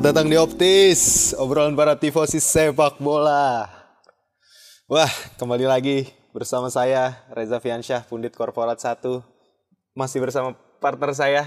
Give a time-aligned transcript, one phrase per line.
[0.00, 1.00] Selamat datang di Optis,
[1.36, 3.68] obrolan para tifosi sepak bola.
[4.88, 8.96] Wah, kembali lagi bersama saya Reza Fiansyah, Pundit Korporat 1.
[9.92, 11.44] Masih bersama partner saya.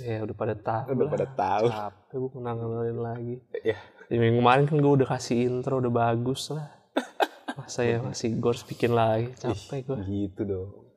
[0.00, 0.96] Ya udah pada tahu.
[0.96, 1.12] Udah lah.
[1.12, 1.66] pada tahu.
[1.68, 3.36] Capek gue kenang-kenalin lagi.
[3.60, 3.76] Ya,
[4.08, 6.72] Di minggu kemarin kan gue udah kasih intro udah bagus lah.
[7.60, 9.28] Masa ya masih gue harus bikin lagi.
[9.36, 9.96] Capek gue.
[10.08, 10.87] gitu dong.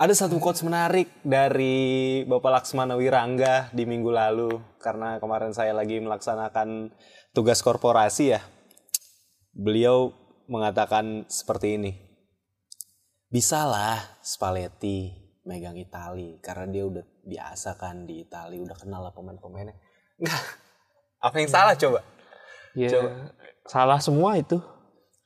[0.00, 4.48] Ada satu quotes menarik dari Bapak Laksmana Wirangga di minggu lalu
[4.80, 6.88] karena kemarin saya lagi melaksanakan
[7.36, 8.40] tugas korporasi ya.
[9.52, 10.16] Beliau
[10.48, 11.92] mengatakan seperti ini.
[13.28, 15.12] Bisalah Spalletti
[15.44, 19.76] megang Itali karena dia udah biasa kan di Itali, udah kenal lah pemain-pemainnya.
[20.16, 20.42] Enggak.
[21.20, 22.00] Apa yang salah coba?
[22.72, 23.36] Ya Coba.
[23.68, 24.56] salah semua itu.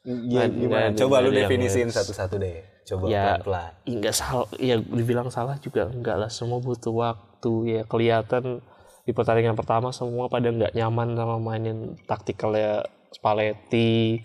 [0.02, 0.86] Nggak- gimana?
[0.98, 2.73] Coba lu definisiin satu-satu deh.
[2.84, 3.40] Coba Ya.
[3.40, 3.72] pelan-pelan.
[3.88, 4.48] Enggak salah.
[4.60, 6.30] Ya dibilang salah juga enggak lah.
[6.30, 7.52] Semua butuh waktu.
[7.68, 8.60] Ya kelihatan
[9.04, 14.20] di pertandingan pertama semua pada nggak nyaman sama mainin taktikalnya Spalletti.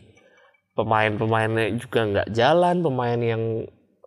[0.75, 2.83] Pemain-pemainnya juga nggak jalan.
[2.83, 3.43] Pemain yang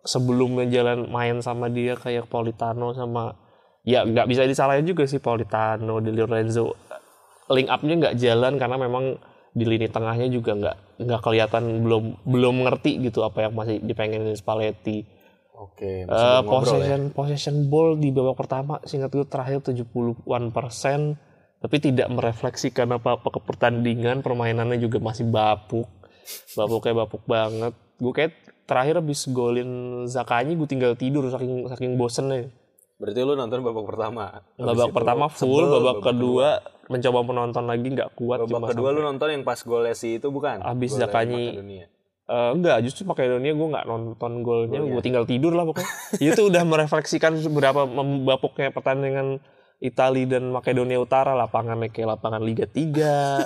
[0.03, 3.39] sebelumnya jalan main sama dia kayak Politano sama
[3.87, 6.75] ya nggak bisa disalahin juga sih Politano, Di Lorenzo
[7.51, 9.19] link up-nya nggak jalan karena memang
[9.53, 14.33] di lini tengahnya juga nggak nggak kelihatan belum belum ngerti gitu apa yang masih dipengenin
[14.33, 15.05] Spalletti.
[15.53, 16.49] Oke, belum ngobrol ya.
[16.49, 21.15] possession possession ball di babak pertama singkat gue terakhir 70-an persen
[21.63, 25.87] tapi tidak merefleksikan apa-apa ke pertandingan permainannya juga masih bapuk
[26.59, 27.71] bapuk kayak bapuk banget
[28.03, 28.33] gue kayak
[28.67, 32.51] terakhir habis golin Zakanyi gue tinggal tidur saking saking bosennya
[33.01, 34.25] Berarti lu nonton babak pertama.
[34.55, 36.47] Babak itu pertama full sebel, babak, kedua
[36.91, 40.27] mencoba menonton lagi nggak kuat Babak cuma kedua lu nonton yang pas golnya si itu
[40.29, 40.61] bukan?
[40.61, 41.45] Abis Gol Zakanyi.
[41.55, 41.85] Makedonia.
[42.23, 45.91] Eh, enggak, justru Makedonia gue nggak nonton golnya, gue tinggal tidur lah pokoknya.
[46.31, 49.43] itu udah merefleksikan seberapa membapuknya pertandingan
[49.83, 53.43] Italia dan Makedonia Utara lapangannya kayak lapangan Liga 3.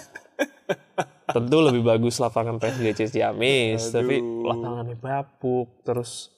[1.36, 5.82] Tentu lebih bagus lapangan PSG Ciamis, tapi lapangannya bapuk.
[5.82, 6.30] Terus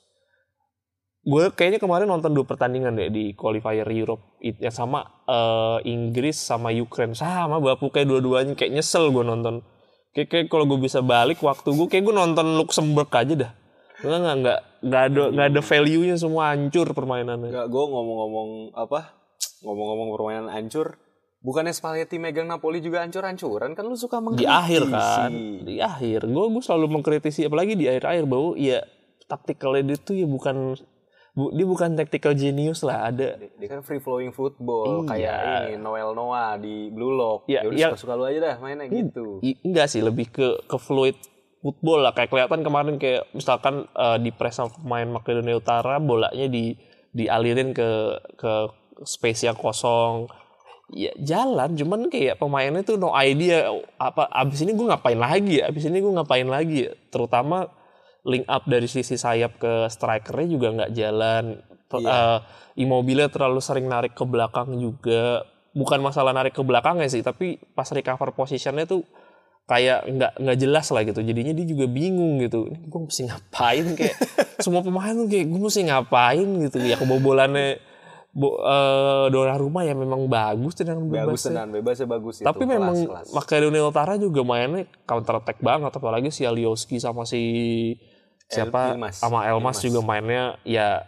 [1.20, 4.40] gue kayaknya kemarin nonton dua pertandingan deh di qualifier Europe.
[4.40, 7.16] Ya sama eh, Inggris sama Ukraine.
[7.16, 8.54] Sama bapuk kayak dua-duanya.
[8.56, 9.62] Kayak nyesel gue nonton.
[10.16, 13.52] Kayak, kayak kalau gue bisa balik waktu gue kayak gue nonton Luxembourg aja dah.
[14.00, 17.52] Nggak nggak nggak nggak ada nggak ada value nya semua hancur permainannya.
[17.52, 18.50] Enggak, gue ngomong-ngomong
[18.80, 19.00] apa?
[19.64, 20.96] Ngomong-ngomong permainan hancur.
[21.40, 23.72] Bukannya Spalletti megang Napoli juga hancur-hancuran?
[23.72, 24.52] Kan lu suka di mengkritisi.
[24.52, 25.32] akhir kan?
[25.64, 26.20] Di akhir.
[26.28, 27.48] Gue gue selalu mengkritisi.
[27.48, 28.84] Apalagi di akhir-akhir bahwa ya
[29.28, 30.76] taktikalnya dia tuh ya bukan
[31.32, 35.10] bu, dia bukan tactical genius lah ada Dia kan free flowing football Iya.
[35.10, 37.46] kayak ini Noel Noah di Blue Lock.
[37.46, 37.88] Ya, Ya, ya.
[37.90, 39.40] suka-suka lu aja dah mainnya gitu.
[39.40, 41.16] I- enggak sih lebih ke ke fluid
[41.60, 46.48] football lah kayak kelihatan kemarin kayak misalkan eh, di press sama pemain Makedonia Utara bolanya
[46.48, 46.72] di
[47.10, 47.90] dialirin ke
[48.36, 48.54] ke
[49.02, 50.28] space yang kosong
[50.90, 55.70] ya jalan cuman kayak pemainnya tuh no idea apa abis ini gue ngapain lagi ya
[55.70, 57.70] abis ini gue ngapain lagi ya terutama
[58.30, 61.44] link up dari sisi sayap ke strikernya juga nggak jalan.
[61.90, 62.40] Ter- eh,
[62.78, 65.42] Immobile terlalu sering narik ke belakang juga.
[65.74, 69.02] Bukan masalah narik ke belakangnya sih tapi pas recover positionnya tuh
[69.66, 71.22] kayak nggak nggak jelas lah gitu.
[71.22, 72.70] Jadinya dia juga bingung gitu.
[72.70, 73.86] Ini gue mesti ngapain?
[73.98, 74.16] Kayak
[74.66, 76.48] semua pemain tuh kayak gue mesti ngapain?
[76.66, 76.78] gitu.
[76.82, 77.78] Ya kebobolannya
[78.30, 82.46] bo, eh, Donnarumma ya memang bagus dengan Bagus bebasnya tenan, bebasnya bagus itu.
[82.46, 83.28] tapi memang kelas, kelas.
[83.34, 85.92] Makedonia Utara juga mainnya counter attack banget.
[85.94, 87.42] Apalagi si Alioski sama si
[88.50, 88.98] siapa?
[88.98, 89.16] Elmas.
[89.16, 91.06] sama Elmas, juga mainnya ya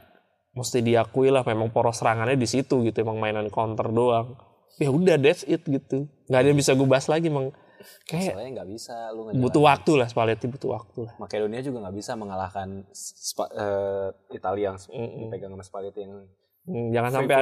[0.51, 4.37] mesti diakui lah memang poros serangannya di situ gitu emang mainan counter doang.
[4.77, 6.05] Ya udah that's it gitu.
[6.29, 7.49] Nggak ada yang bisa gue bahas lagi emang
[8.05, 9.41] kayak nggak bisa lu ngejalanin.
[9.41, 11.13] butuh waktu lah Spalletti butuh waktu lah.
[11.17, 14.77] Makedonia juga nggak bisa mengalahkan Spa- eh, Italia yang
[15.17, 16.29] dipegang sama Spalletti yang
[16.61, 17.35] Hmm, jangan sampai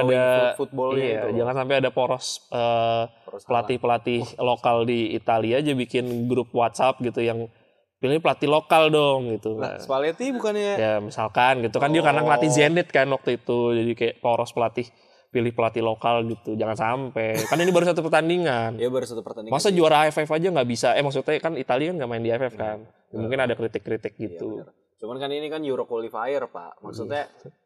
[0.56, 5.60] foot- footballnya iya, itu jangan sampai ada poros eh, Poros pelatih pelatih lokal di Italia
[5.60, 7.44] aja bikin grup WhatsApp gitu yang
[8.00, 12.20] pilih pelatih lokal dong gitu Nah, Nah, Spalletti bukannya ya misalkan gitu kan dia karena
[12.20, 12.54] ngelatih Oh.
[12.54, 14.88] Zenit kan waktu itu jadi kayak poros pelatih
[15.28, 19.52] pilih pelatih lokal gitu jangan sampai kan ini baru satu pertandingan ya baru satu pertandingan.
[19.52, 22.54] masa juara AFF aja nggak bisa eh maksudnya kan Italia kan nggak main di AFF
[22.56, 22.82] kan
[23.12, 24.74] mungkin ada kritik-kritik Iya, gitu bener.
[24.96, 26.80] Cuman kan ini kan Euro qualifier, Pak.
[26.80, 27.24] Maksudnya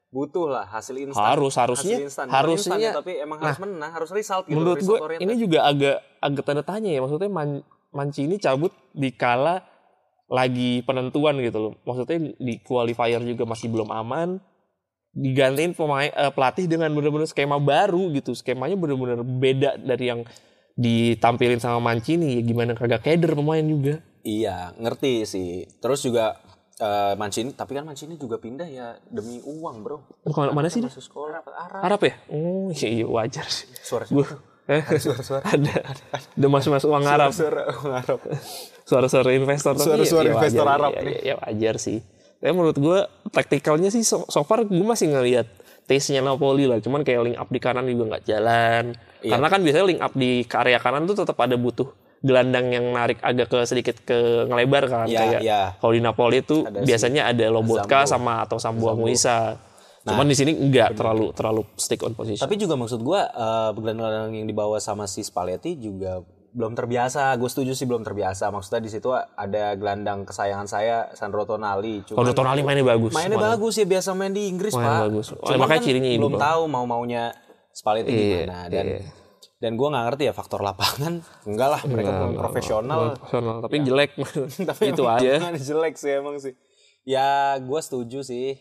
[0.08, 1.18] butuh lah hasil instan.
[1.26, 2.26] Harus, harusnya- Hasil instan.
[2.28, 4.54] Harusnya- instan ya, tapi emang harus menang, harus result gitu.
[4.54, 5.26] menurut gue result oriented.
[5.26, 7.58] ini juga agak agak tanda tanya ya maksudnya Man,
[7.90, 9.66] Mancini cabut di kala
[10.34, 14.42] lagi penentuan gitu loh maksudnya di qualifier juga masih belum aman
[15.14, 20.26] digantiin pemain eh, pelatih dengan benar-benar skema baru gitu skemanya benar-benar beda dari yang
[20.74, 25.68] ditampilin sama Mancini ya gimana kagak keder pemain juga Iya, ngerti sih.
[25.84, 26.40] Terus juga
[26.80, 30.24] eh, Mancini, tapi kan Mancini juga pindah ya demi uang, Bro.
[30.24, 30.88] Bukan mana sih dia?
[30.88, 31.80] Masuk sekolah Arab.
[31.84, 32.14] Arab ya?
[32.32, 33.68] Oh iya, iya wajar sih.
[33.84, 34.24] Suara Gue
[34.64, 35.74] Eh, Suara-suara ada.
[36.34, 37.30] Udah masuk-masuk uang Arab.
[37.30, 38.18] suara orang Arab.
[38.82, 39.74] Suara-suara investor.
[39.74, 41.14] Suara-suara ya- ya investor wajar, Arab ya, nih.
[41.14, 41.98] ya, ya wajar sih.
[42.34, 42.98] Tapi menurut gue
[43.30, 45.48] taktikalnya sih so, so far gue masih ngelihat
[45.84, 46.78] taste-nya Napoli lah.
[46.78, 48.84] Cuman kayak link up di kanan juga nggak jalan.
[49.20, 49.30] Iya.
[49.30, 51.88] Karena kan biasanya link up di area kanan tuh tetap ada butuh
[52.20, 54.16] gelandang yang narik agak ke sedikit ke
[54.46, 55.62] ngelebar kan Iya, kayak iya.
[55.76, 58.88] kalau di Napoli itu Ada biasanya ada Lobotka sama atau Sambu
[60.04, 60.12] Muisa.
[60.12, 62.38] Cuman di sini enggak terlalu terlalu stick on position.
[62.38, 66.20] Tapi juga maksud gua eh, gelandang yang dibawa sama si Spalletti juga
[66.54, 67.34] belum terbiasa.
[67.34, 68.46] Gue setuju sih belum terbiasa.
[68.46, 72.06] Maksudnya di situ ada gelandang kesayangan saya Sandro Tonali.
[72.06, 73.10] Cuman Kalau Tonali mainnya bagus.
[73.10, 75.00] mainnya bagus ya biasa main di Inggris Main pak.
[75.10, 75.26] bagus.
[75.34, 77.34] Cuman makanya kan cirinya belum tahu mau maunya
[77.74, 79.00] Spalletti Iya, gimana dan iya.
[79.58, 84.10] dan gue nggak ngerti ya faktor lapangan enggak lah mereka pemain profesional Profesional, tapi jelek.
[84.70, 85.32] tapi itu aja.
[85.58, 86.54] jelek sih emang sih
[87.02, 88.54] ya gue setuju sih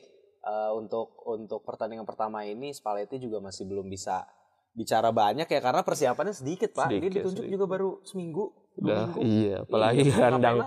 [0.44, 4.28] eh, untuk untuk pertandingan pertama ini Spalletti juga masih belum bisa
[4.74, 6.90] bicara banyak ya karena persiapannya sedikit pak.
[6.90, 8.52] Dia Sedikit, ditunjuk juga baru seminggu.
[8.74, 10.58] Udah, iya, apalagi Iya, gelandang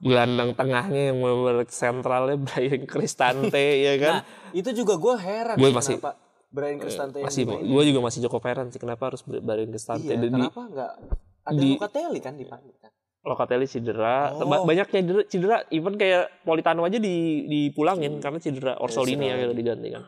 [0.00, 4.14] gelandang tengahnya yang benar sentralnya Brian Cristante ya kan.
[4.16, 6.12] nah itu juga gue heran Gue sih masih- kenapa
[6.48, 10.08] Brian Cristante yang Masih gue juga masih cukup heran sih kenapa harus Brian Cristante.
[10.08, 10.92] Iya, kenapa nggak?
[11.44, 14.44] Ada di- Locatelli kan dipanggil kan Locatelli cedera, Oh.
[14.44, 18.22] Ba- banyak cedera, cedera, even kayak Politano aja di dipulangin Hmm.
[18.22, 19.40] karena cedera Orsolini cedera.
[19.42, 20.04] yang diganti kan.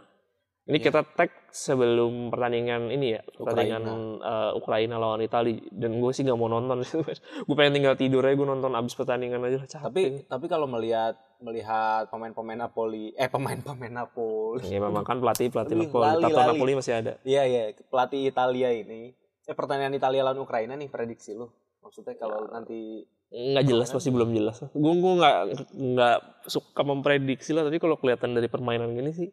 [0.62, 0.84] Ini Iya.
[0.86, 3.82] kita tag sebelum pertandingan ini ya, pertandingan
[4.16, 6.86] uh, Ukraina lawan Italia dan gue sih nggak mau nonton
[7.44, 9.82] gue pengen tinggal tidur aja gue nonton abis pertandingan aja capek.
[9.82, 15.82] tapi tapi kalau melihat melihat pemain-pemain Napoli eh pemain-pemain Napoli ya memang kan pelatih pelatih
[15.82, 16.48] Napoli, lali.
[16.48, 17.12] Napoli masih ada.
[17.22, 19.12] Iya iya pelatih Italia ini.
[19.42, 21.50] Eh pertandingan Italia lawan Ukraina nih prediksi lu.
[21.82, 23.02] Maksudnya kalau nanti
[23.32, 24.62] nggak jelas pasti belum jelas.
[24.72, 25.36] Gue gue nggak
[25.72, 29.28] nggak suka memprediksi lah tapi kalau kelihatan dari permainan gini sih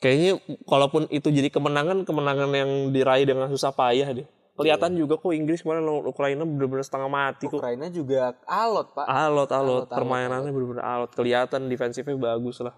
[0.00, 4.28] kayaknya kalaupun itu jadi kemenangan kemenangan yang diraih dengan susah payah deh.
[4.60, 7.64] Kelihatan juga kok Inggris kemarin Ukraina bener-bener setengah mati kok.
[7.64, 9.08] Ukraina juga alot pak.
[9.08, 9.88] alot alot.
[9.88, 11.10] Alot, permainannya bener-bener alot.
[11.16, 12.76] Kelihatan defensifnya bagus lah.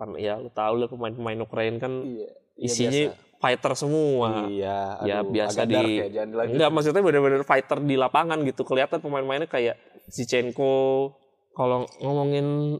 [0.00, 2.32] Karena ya lu tahu lah pemain-pemain Ukraina kan Iya.
[2.56, 4.50] isinya fighter semua.
[4.50, 4.78] Iya.
[5.06, 8.66] ya aduh, biasa agak di ya, enggak maksudnya bener-bener fighter di lapangan gitu.
[8.66, 9.78] Kelihatan pemain-pemainnya kayak
[10.10, 11.14] Zichenko
[11.54, 12.78] kalau ngomongin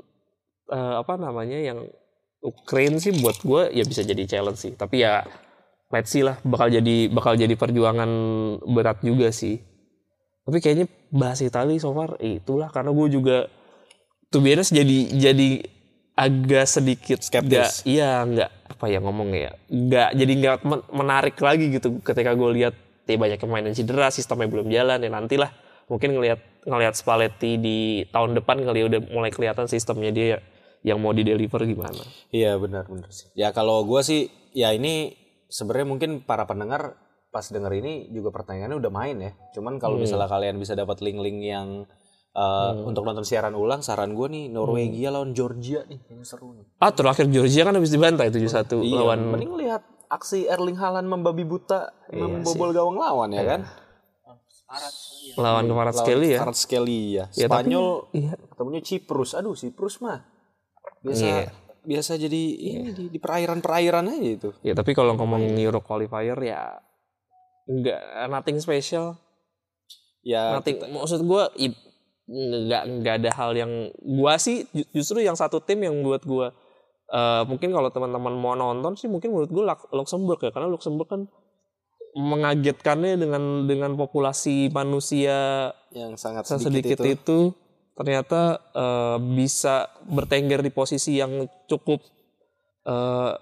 [0.71, 1.87] eh, apa namanya yang
[2.39, 4.73] Ukraine sih buat gue ya bisa jadi challenge sih.
[4.75, 5.23] Tapi ya
[5.91, 8.11] let's see lah bakal jadi bakal jadi perjuangan
[8.67, 9.63] berat juga sih.
[10.47, 12.71] Tapi kayaknya bahas Itali so far eh, itulah.
[12.71, 13.47] Karena gue juga
[14.29, 15.49] tuh biasa jadi jadi
[16.19, 17.47] agak sedikit Skeptis.
[17.47, 22.37] nggak iya nggak apa ya ngomongnya ya nggak jadi nggak men- menarik lagi gitu ketika
[22.37, 22.75] gue lihat
[23.09, 25.51] ya banyak pemain yang cedera sistemnya belum jalan ya nantilah
[25.89, 27.79] mungkin ngelihat ngelihat Spalletti di
[28.13, 30.45] tahun depan kali ya udah mulai kelihatan sistemnya dia
[30.85, 33.33] yang mau di deliver gimana Iya benar benar sih.
[33.35, 35.17] Ya kalau gua sih ya ini
[35.49, 36.95] sebenarnya mungkin para pendengar
[37.35, 39.33] pas denger ini juga pertanyaannya udah main ya.
[39.57, 41.89] Cuman kalau misalnya kalian bisa dapat link-link yang
[42.39, 46.67] uh, untuk nonton siaran ulang, saran gue nih Norwegia lawan Georgia nih yang seru nih.
[46.79, 51.43] ah terakhir Georgia kan habis dibantai 7-1 Iya, lawan mending lihat aksi Erling Haaland membabi
[51.43, 53.61] buta membobol gawang lawan ya kan?
[55.37, 57.25] lawan kemarin sekali ya Karat sekali ya.
[57.33, 58.33] Ya, tapi- Spanyol iya.
[58.47, 59.31] ketemunya Ciprus.
[59.33, 60.21] Aduh, Ciprus mah
[61.01, 61.43] biasa Iya.
[61.81, 64.51] biasa jadi ini di, di perairan-perairan aja itu.
[64.61, 66.77] Ya tapi kalau ngomong Euro qualifier ya
[67.65, 67.97] enggak
[68.29, 69.17] nothing special.
[70.21, 71.73] Ya nothing maksud gua i-
[72.29, 73.73] nggak nggak ada hal yang
[74.05, 76.53] gua sih ju- justru yang satu tim yang buat gua
[77.09, 81.25] eh, mungkin kalau teman-teman mau nonton sih mungkin menurut gua Luxembourg ya karena Luxembourg kan
[82.13, 87.13] mengagetkannya dengan dengan populasi manusia yang sangat sedikit sedikit, itu.
[87.17, 87.39] itu,
[87.97, 92.05] ternyata eh, bisa bertengger di posisi yang cukup
[92.85, 93.33] eh,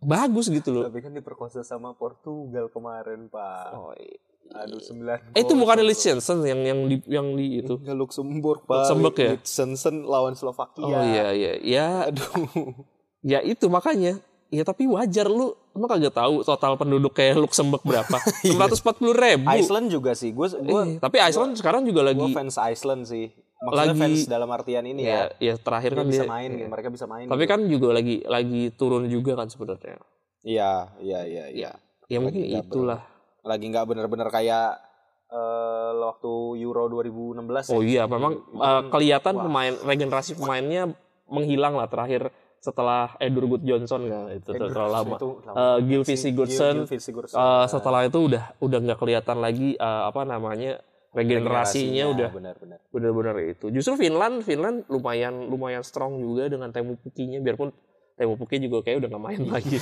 [0.00, 0.84] bagus gitu loh.
[0.88, 3.68] Tapi kan diperkosa sama Portugal kemarin, Pak.
[3.76, 4.29] Oh, iya.
[4.50, 5.30] Aduh, sembilan.
[5.32, 7.78] Eh, itu bukannya Liechtenstein yang yang di yang di itu.
[7.78, 8.82] Enggak Luxembourg, Pak.
[8.82, 9.30] Luxembourg ya?
[9.38, 10.82] Liechtenstein lawan Slovakia.
[10.82, 11.52] Oh iya iya.
[11.62, 12.74] Ya Aduh.
[13.22, 14.18] ya itu makanya.
[14.50, 18.18] Ya tapi wajar lu emang kagak tahu total penduduk kayak Luxembourg berapa?
[18.42, 19.46] 640 ribu.
[19.46, 20.34] Iceland juga sih.
[20.34, 23.30] Gue Eh, gue tapi Iceland sekarang juga lagi gue fans Iceland sih.
[23.60, 25.30] Maksudnya Lagi- fans dalam artian ini ya.
[25.38, 27.28] ya ya terakhir kan bisa dia main, mereka bisa main.
[27.28, 27.52] tapi gitu.
[27.52, 30.00] kan juga lagi lagi turun juga kan sebenarnya.
[30.40, 31.70] Iya, iya, iya, iya.
[32.08, 33.04] Ya mungkin nggak itulah.
[33.44, 34.78] Lagi nggak bener-bener kayak
[35.30, 36.32] eh waktu
[36.66, 38.02] Euro 2016 Oh ya.
[38.02, 40.90] iya, memang uh, kelihatan pemain regenerasi pemainnya
[41.30, 45.16] menghilang lah terakhir setelah Edward Johnson kan itu terlalu lama.
[45.16, 45.54] itu lama.
[45.56, 46.84] Uh, Gylfi Sigurdsson
[47.32, 50.82] uh, setelah itu udah udah nggak kelihatan lagi uh, apa namanya
[51.16, 52.78] regenerasinya udah benar-benar.
[52.92, 53.72] benar-benar itu.
[53.72, 57.70] Justru Finland Finland lumayan lumayan strong juga dengan Temu Pukinya biarpun
[58.14, 59.78] Temu Puki juga kayak udah nggak main lagi.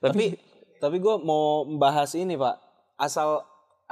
[0.00, 0.38] Tapi
[0.80, 2.56] tapi gue mau membahas ini pak.
[3.02, 3.42] Asal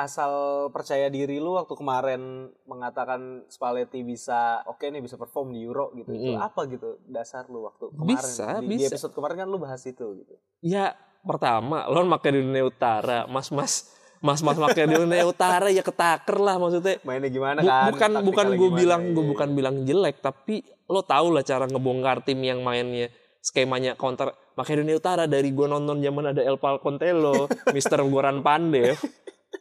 [0.01, 0.33] asal
[0.73, 6.15] percaya diri lu waktu kemarin mengatakan Spalletti bisa oke nih bisa perform di Euro gitu.
[6.15, 6.41] Itu Mm-mm.
[6.41, 8.17] apa gitu dasar lu waktu kemarin?
[8.17, 8.97] Bisa, di, di bisa.
[8.97, 10.35] episode kemarin kan lu bahas itu gitu.
[10.65, 13.93] Ya pertama lawan Makedonia Utara, mas-mas
[14.25, 16.97] mas-mas Makedonia Utara ya ketaker lah maksudnya.
[17.05, 17.93] Mainnya gimana kan?
[17.93, 19.31] bukan bukan gue bilang gue iya.
[19.37, 23.13] bukan bilang jelek tapi lo tau lah cara ngebongkar tim yang mainnya
[23.45, 28.99] skemanya counter Makedonia Utara dari gue nonton zaman ada El Palcontelo, Mister Goran Pandev.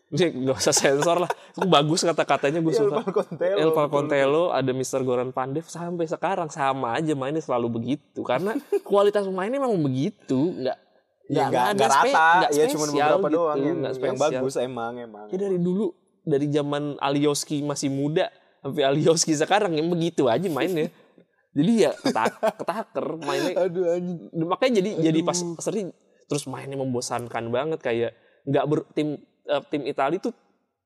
[0.09, 1.29] Ini gak usah sensor lah.
[1.53, 3.01] Itu bagus kata-katanya gue El suka.
[3.01, 3.69] Palcontelo, El.
[3.71, 8.57] Palcontelo, ada Mister Goran Pandev sampai sekarang sama aja mainnya selalu begitu karena
[8.89, 10.77] kualitas pemainnya memang begitu, nggak
[11.29, 13.77] Ya, nggak nggak ada nggak spe- rata, nggak ya cuma spesial beberapa gitu, doang yang,
[13.85, 14.17] yang spesial.
[14.17, 15.25] bagus emang emang.
[15.29, 15.85] Ya dari dulu
[16.25, 18.33] dari zaman Alioski masih muda
[18.65, 20.89] sampai Alioski sekarang yang begitu aja mainnya.
[21.49, 23.53] jadi ya ketak ketaker mainnya.
[23.65, 24.19] Aduh anjing.
[24.45, 25.89] Makanya jadi jadi pas sering
[26.29, 28.11] terus mainnya membosankan banget kayak
[28.45, 29.17] nggak ber tim
[29.49, 30.33] eh, tim Italia tuh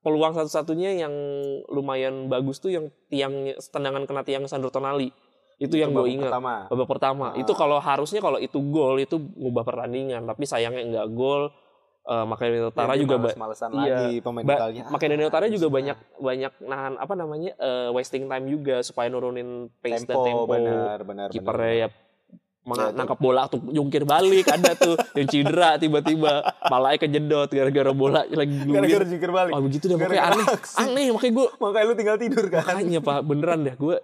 [0.04, 1.14] peluang satu-satunya yang
[1.72, 5.12] lumayan bagus tuh yang tiangnya tendangan kena tiang Sandro Tonali.
[5.62, 6.32] Itu, yang gue babak ingat.
[6.34, 6.54] Pertama.
[6.68, 7.26] Babak pertama.
[7.32, 7.40] Ah.
[7.40, 11.56] Itu kalau harusnya kalau itu gol itu ngubah pertandingan, tapi sayangnya nggak gol.
[12.04, 13.80] Eh, Makedonia Utara Ya, juga ba- males-malesan iya.
[13.80, 14.84] lagi pemain Ba- Italia.
[14.86, 15.74] Makedonia Utara juga bisa.
[15.74, 20.44] banyak banyak nahan apa namanya eh, wasting time juga supaya nurunin pace dan tempo, tempo.
[20.50, 21.28] benar benar.
[21.30, 21.88] Kipernya ya
[22.62, 22.98] meng- Ya, itu.
[22.98, 26.32] nangkap bola tuh jungkir balik ada tuh yang cedera tiba-tiba
[26.62, 29.52] palanya kejedot gara-gara bola lagi Gara-gara jungkir balik.
[29.52, 30.46] Oh begitu pokoknya Gara-gara aneh.
[30.84, 32.64] Aneh makanya gue Makanya lu tinggal tidur kan.
[32.66, 33.96] makanya pak beneran deh gue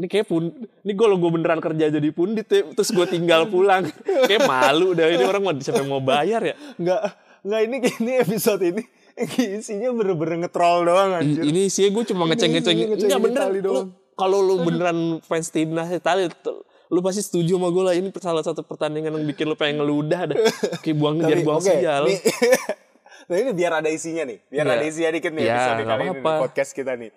[0.00, 3.84] ini kayak pun ini gue gue beneran kerja jadi pundit ya terus gue tinggal pulang
[4.24, 7.00] kayak malu dah ini orang mau siapa yang mau bayar ya Enggak
[7.44, 8.82] enggak ini ini episode ini
[9.60, 11.44] isinya bener-bener ngetrol doang anjir.
[11.44, 13.44] ini sih gue cuma Ini ngeceng-ngeceng enggak bener
[14.16, 18.40] kalau lu beneran fans timnas Italia tuh, lu pasti setuju sama gue lah ini salah
[18.40, 20.36] satu pertandingan yang bikin lu pengen ngeludah dah
[20.80, 22.04] kayak buang biar buang oke, sial
[23.28, 24.74] nah ini biar ada isinya nih, biar Iya.
[24.74, 26.30] ada isinya dikit nih Iya, episode nggak kali ini apa-apa.
[26.30, 27.10] nih, podcast kita nih.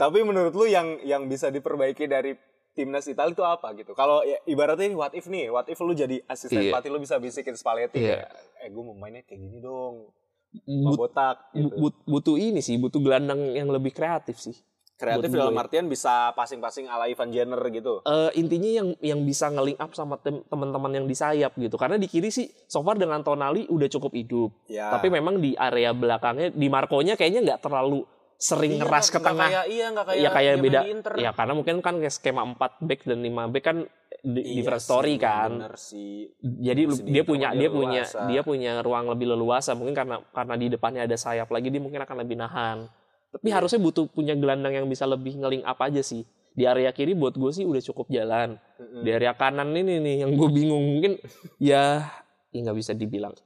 [0.00, 2.32] Tapi menurut lu yang yang bisa diperbaiki dari
[2.72, 3.92] timnas Italia itu apa gitu?
[3.92, 6.72] Kalau ya, ibaratnya ini what if nih, what if lu jadi asisten Iya.
[6.72, 8.24] pelatih lu bisa bisikin Spalletti Iya.
[8.24, 10.08] kayak, eh gue mau mainnya kayak gini dong,
[10.56, 11.68] But- botak gitu.
[11.68, 14.56] bu- but- butuh ini sih butuh gelandang yang lebih kreatif sih
[14.96, 15.62] Kreatif buat dalam gue.
[15.62, 18.00] artian bisa passing-passing ala Ivan Jenner gitu.
[18.02, 22.04] Eh, intinya yang yang bisa nge-link up sama teman-teman yang di sayap gitu karena di
[22.04, 24.88] kiri sih so far dengan Tonali udah cukup hidup Ya.
[24.90, 28.04] tapi memang di area belakangnya di Marconya kayaknya nggak terlalu
[28.40, 29.48] sering Iya, ngeras ke tengah.
[29.52, 30.80] Kayak, iya nggak kayak ya kayak beda.
[31.20, 33.76] Ya karena mungkin kan kayak skema 4 back dan 5 back kan
[34.24, 35.50] di, Iya different sih, story kan.
[35.60, 36.32] Bener sih.
[36.40, 38.20] jadi dia punya dia punya leluasa.
[38.26, 39.76] dia punya ruang lebih leluasa.
[39.76, 42.88] Mungkin karena karena di depannya ada sayap lagi dia mungkin akan lebih nahan.
[43.30, 43.60] Tapi Iya.
[43.60, 46.24] harusnya butuh punya gelandang yang bisa lebih ngeling up aja sih.
[46.50, 48.56] Di area kiri buat gue sih udah cukup jalan.
[48.80, 49.04] Mm-mm.
[49.04, 50.80] di area kanan ini nih yang gue bingung.
[50.96, 51.20] Mungkin
[51.60, 52.08] ya
[52.50, 53.36] ya nggak bisa dibilang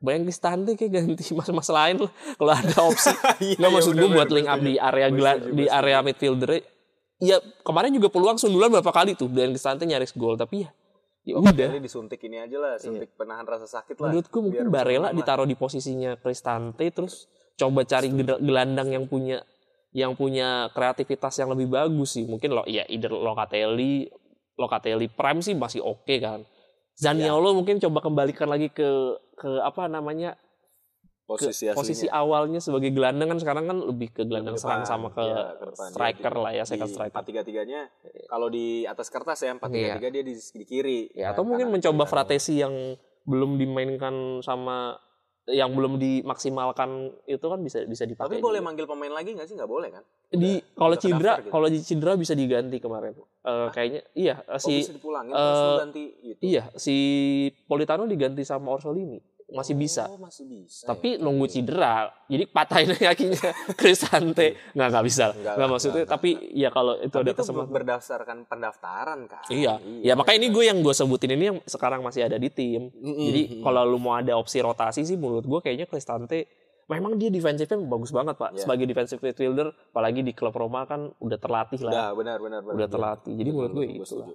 [0.00, 2.12] Bayang Cristante kayak ganti mas-mas lain lah.
[2.40, 3.12] Kalau ada opsi.
[3.40, 5.06] Iya, iya, maksud gue buat link up di area
[5.52, 6.60] di area midfielder
[7.20, 9.28] ya kemarin juga peluang sundulan berapa kali tuh?
[9.28, 10.40] Dan Cristante nyaris gol.
[10.40, 10.70] Tapi ya
[11.20, 11.68] ya udah.
[11.76, 14.08] Kali disuntik ini aja lah, suntik penahan rasa sakit lah.
[14.08, 15.10] menurut gue mungkin Barella lah.
[15.12, 17.28] ditaruh di posisinya Cristante terus
[17.60, 19.44] coba cari gel- gelandang yang punya
[19.92, 22.24] yang punya kreativitas yang lebih bagus sih.
[22.24, 24.08] Mungkin lo ya either Locatelli
[24.56, 26.40] Locatelli Prime sih masih oke kan
[27.00, 30.36] Zaniolo mungkin coba kembalikan lagi ke ke apa namanya?
[31.30, 32.18] Ke posisi posisi aslinya.
[32.20, 35.54] awalnya sebagai gelandang kan sekarang kan lebih ke gelandang Ke serang depan, sama ke iya,
[35.56, 35.88] ke depan.
[35.94, 37.14] Striker di- lah ya second striker.
[37.14, 37.80] empat tiga tiganya
[38.26, 41.00] kalau di atas kertas ya empat tiga tiga dia di, di kiri.
[41.14, 42.74] Ya, atau mungkin mencoba Fratesi yang
[43.24, 44.98] belum dimainkan sama
[45.50, 48.38] yang belum dimaksimalkan itu kan bisa bisa dipakai.
[48.38, 48.68] tapi boleh juga.
[48.70, 51.50] manggil pemain lagi nggak sih nggak boleh kan di kalau cedera gitu.
[51.50, 53.12] kalau di cedera bisa diganti kemarin.
[53.40, 56.96] Eh, kayaknya iya eh, oh, si bisa dipulangin eh, ganti gitu iya si
[57.64, 59.16] Politano diganti sama Orsolini
[59.52, 60.06] masih bisa.
[60.06, 61.20] oh masih bisa Tapi ya.
[61.20, 66.02] nunggu cedera, jadi patahin kakinya Cristante nggak nggak bisa, Nggak nggak lah, maksudnya.
[66.02, 67.72] nggak, tapi ya kalau itu tapi ada itu kesempatan.
[67.72, 69.74] berdasarkan pendaftaran kan Iya.
[70.00, 72.90] ya makanya ini gue yang gue sebutin ini yang sekarang masih ada di tim.
[72.92, 73.24] Mm-mm.
[73.24, 76.46] Jadi kalau lu mau ada opsi rotasi sih menurut gue kayaknya Cristante
[76.86, 78.50] memang dia defensifnya bagus banget pak.
[78.52, 78.60] Iya.
[78.60, 82.74] Sebagai defensive midfielder, apalagi di klub Roma kan udah terlatih lah, udah benar benar benar
[82.76, 83.32] udah terlatih.
[83.32, 84.02] Jadi menurut gue itu.
[84.04, 84.32] setuju.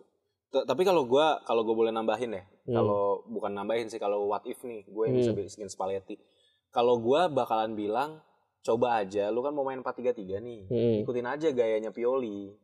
[0.64, 2.76] Tapi kalau gua kalau gue boleh nambahin ya, Hmm.
[2.78, 5.44] kalau bukan nambahin sih kalau what if nih, gue yang bisa Hmm.
[5.44, 6.16] bisikin Spalletti.
[6.72, 8.24] Kalau gua bakalan bilang
[8.62, 10.96] coba aja, lu kan mau main 4-3-3 nih, Hmm.
[11.04, 12.56] ikutin aja gayanya Pioli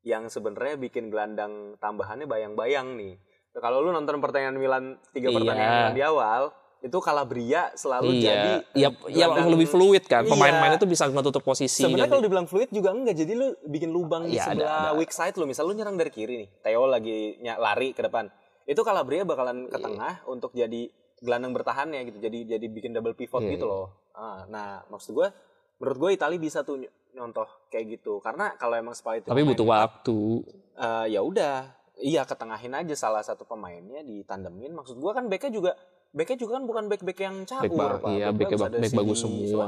[0.00, 3.18] yang sebenarnya bikin gelandang tambahannya bayang-bayang nih.
[3.52, 5.36] Kalau lu nonton pertandingan Milan tiga Iya.
[5.36, 6.42] pertandingan Milan di awal,
[6.80, 10.24] itu Calabria selalu jadi Iya, ya, ya gelandang- lebih fluid kan.
[10.24, 10.32] Iya.
[10.32, 11.84] Pemain-pemainnya tuh bisa ngetutup posisi.
[11.84, 13.14] Sebenarnya kalau dibilang fluid juga enggak.
[13.14, 14.96] Jadi lu bikin lubang di Iya, ada- sebelah ada.
[14.96, 15.44] weak side lu.
[15.44, 16.48] Misal lu nyerang dari kiri nih.
[16.58, 18.32] Theo lagi lari ke depan.
[18.64, 19.84] Itu Calabria bakalan ke Iya.
[19.84, 22.18] tengah untuk jadi gelandang bertahannya gitu.
[22.18, 23.72] Jadi jadi bikin double pivot Iya, gitu iya.
[23.76, 23.88] loh.
[24.10, 25.28] Ah, nah, maksud gua
[25.76, 29.64] menurut gue Italia bisa tuh ny- nyontoh kayak gitu karena kalau emang Spalletti Tapi butuh
[29.66, 30.44] waktu.
[30.74, 35.72] eh, ya udah iya ketengahin aja salah satu pemainnya ditandemin maksud gua kan backnya juga
[36.10, 38.10] backnya juga kan bukan back back yang caur Back, ba- Pak.
[38.12, 39.66] iya, Back back, bagus, back, ada si bagus Di- semua.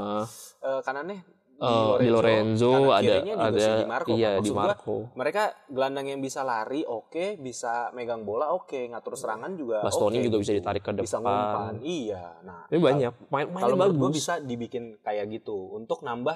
[0.59, 1.19] eh, kanannya
[1.55, 4.35] Eh, di Lorenzo, ada kirinya juga si ada Di Marco, iya Pak.
[4.35, 4.95] di Maksud gua, Marco.
[5.13, 10.25] mereka gelandang yang bisa lari oke bisa megang bola oke ngatur serangan juga Bastoni oke,
[10.25, 11.23] juga bisa ditarik ke bisa depan.
[11.23, 14.17] ngumpan iya nah Ini banyak main kalau menurut gue bagus.
[14.17, 16.35] bisa dibikin kayak gitu untuk nambah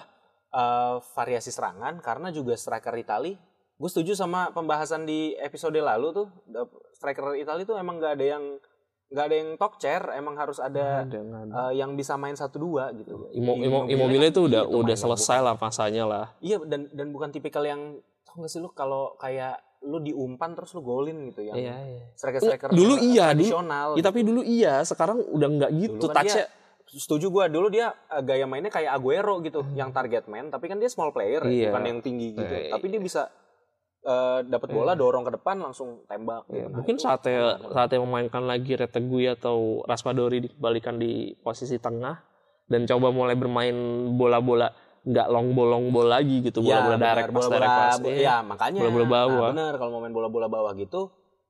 [0.50, 3.36] eh, variasi serangan karena juga striker Itali
[3.76, 6.28] gue setuju sama pembahasan di episode lalu tuh
[6.94, 8.44] striker Itali tuh emang nggak ada yang
[9.08, 12.92] nggak ada yang talk chair emang harus ada Ada, eh, yang bisa main satu dua
[12.92, 16.26] gitu Imo, Imo, Immobile Immobile kan itu udah gitu udah selesai lah masanya lah.
[16.38, 20.74] iya dan dan bukan tipikal yang tau gak sih lu kalau kayak lu diumpan terus
[20.74, 22.04] lu golin gitu yang Iya, iya.
[22.14, 26.02] striker striker Dulu iya, dulu- tradisional Ya, tapi dulu iya, sekarang udah nggak gitu.
[26.02, 26.46] Dulu kan Touch-nya
[26.90, 30.76] setuju gua dulu dia eh, gaya mainnya kayak Aguero gitu yang target man tapi kan
[30.76, 31.54] dia small player ya, Hmm.
[31.54, 31.68] Iya.
[31.70, 33.32] bukan yang tinggi gitu Eh, tapi dia bisa
[34.00, 36.68] eh, dapat bola dorong ke depan langsung tembak Ya, gitu.
[36.68, 37.72] Nah, mungkin saatnya keren.
[37.72, 42.16] saatnya memainkan lagi Retegui atau Raspadori dikembalikan di posisi tengah
[42.64, 43.76] dan coba mulai bermain
[44.12, 44.68] bola-bola
[45.02, 48.20] nggak long bolong ball lagi gitu Ya, bola-bola benar, direct pass bola-bola direct pass Iya.
[48.20, 49.32] ya makanya Bola-bola bawah.
[49.32, 51.02] nah, benar kalau mau main bola-bola bawah gitu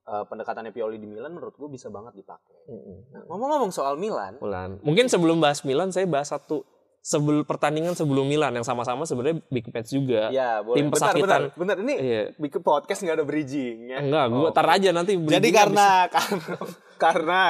[0.04, 2.98] eh, pendekatannya Pioli di Milan menurut gua bisa banget dipakai Mm-mm.
[3.10, 4.78] Nah, ngomong-ngomong soal Milan Milan.
[4.80, 6.62] Mungkin sebelum bahas Milan saya bahas satu
[7.08, 10.28] sebelum pertandingan sebelum Milan yang sama-sama sebenarnya big match juga.
[10.28, 11.42] ya boleh Tim bentar, bentar, pesakitan.
[11.56, 12.24] bentar ini Iya.
[12.36, 16.56] bikin podcast nggak ada bridging ya Enggak, gua Oh, tar aja nanti Jadi karena karena
[16.98, 17.42] karena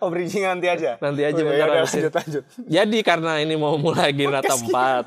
[0.00, 0.98] oh bridging nanti aja.
[0.98, 2.02] Nanti aja, Oh, bentar ya habisin.
[2.08, 5.06] lanjut Jadi karena ini mau mulai Ginata 4.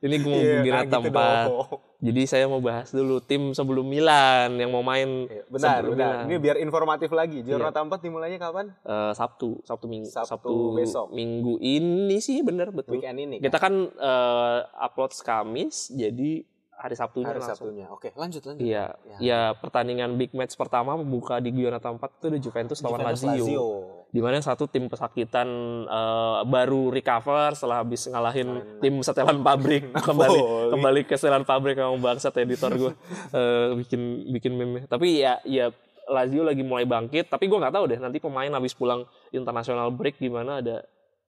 [0.00, 1.46] Ini gue mau Iya, Ginata nah gitu 4.
[1.46, 1.91] dong.
[2.02, 5.82] Jadi saya mau bahas dulu tim sebelum Milan yang mau main Iya, Benar, benar.
[5.86, 6.22] Milan.
[6.26, 7.46] Ini biar informatif lagi.
[7.46, 8.74] Giornata 4 dimulainya kapan?
[8.82, 11.14] Eh, Sabtu, Sabtu minggu, Sabtu besok.
[11.14, 12.98] minggu ini sih bener betul.
[12.98, 13.36] Weekend ini.
[13.38, 17.70] Kita kan eh, upload Kamis, jadi hari Sabtunya hari langsung.
[17.70, 17.86] Sabtunya.
[17.92, 18.62] Oke, lanjut lanjut.
[18.64, 19.16] Iya, Ya.
[19.20, 19.40] ya.
[19.54, 23.66] pertandingan big match pertama membuka di Giornata 4 itu ada Juventus lawan Juventus Lazio.
[24.12, 25.48] Di mana satu tim pesakitan
[25.86, 30.40] eh, baru recover setelah habis ngalahin tim setelan pabrik kembali
[30.74, 32.92] kembali ke setelan pabrik yang bangsat editor gue
[33.38, 34.00] Eh, bikin
[34.34, 34.84] bikin meme.
[34.84, 35.70] Tapi ya ya
[36.02, 40.18] Lazio lagi mulai bangkit, tapi gue nggak tahu deh nanti pemain habis pulang international break
[40.18, 40.82] gimana ada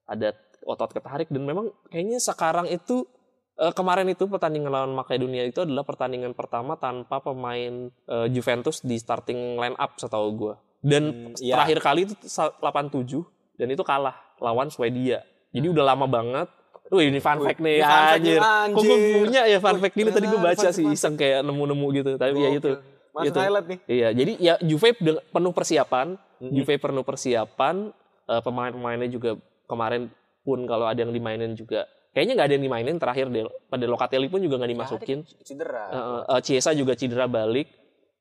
[0.04, 0.34] ada
[0.66, 3.06] otot ketarik dan memang kayaknya sekarang itu
[3.56, 8.94] eh, kemarin itu pertandingan lawan Makedonia itu adalah pertandingan pertama tanpa pemain eh, Juventus di
[8.94, 10.54] starting line up setahu gue.
[10.80, 11.56] Dan Hmm, iya.
[11.56, 15.24] terakhir kali itu sa- 87 dan itu kalah lawan Swedia.
[15.48, 16.48] Jadi udah lama banget.
[16.86, 18.40] Wih ini fun fact nih fact nih, anjir.
[18.42, 19.14] Kok gue anjir.
[19.16, 22.10] punya ya fun fact gini tadi gue baca sih iseng kayak nemu-nemu gitu.
[22.14, 22.70] Tapi ya itu.
[23.10, 23.38] Masuk Itu.
[23.40, 23.78] highlight nih.
[23.86, 24.90] Iya, jadi ya Juve
[25.24, 26.50] penuh persiapan, Mm-mm.
[26.50, 27.94] Juve penuh persiapan,
[28.26, 30.10] eh, pemain-pemainnya juga kemarin
[30.42, 33.44] pun kalau ada yang dimainin juga kayaknya nggak ada yang dimainin terakhir deh.
[33.66, 35.18] Pada Locatelli pun juga nggak dimasukin.
[35.42, 35.84] Cedera.
[35.90, 37.66] Eh, eh, eh, Chiesa juga cedera balik.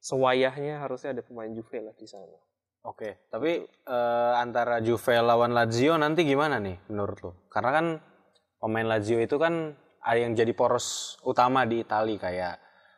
[0.03, 2.35] Sewayahnya harusnya ada pemain Juve lah di sana.
[2.83, 7.31] Oke, tapi eh, antara Juve lawan Lazio nanti gimana nih menurut lo?
[7.47, 7.85] Karena kan
[8.59, 9.71] pemain Lazio itu kan
[10.03, 12.55] ada yang jadi poros utama di Italia kayak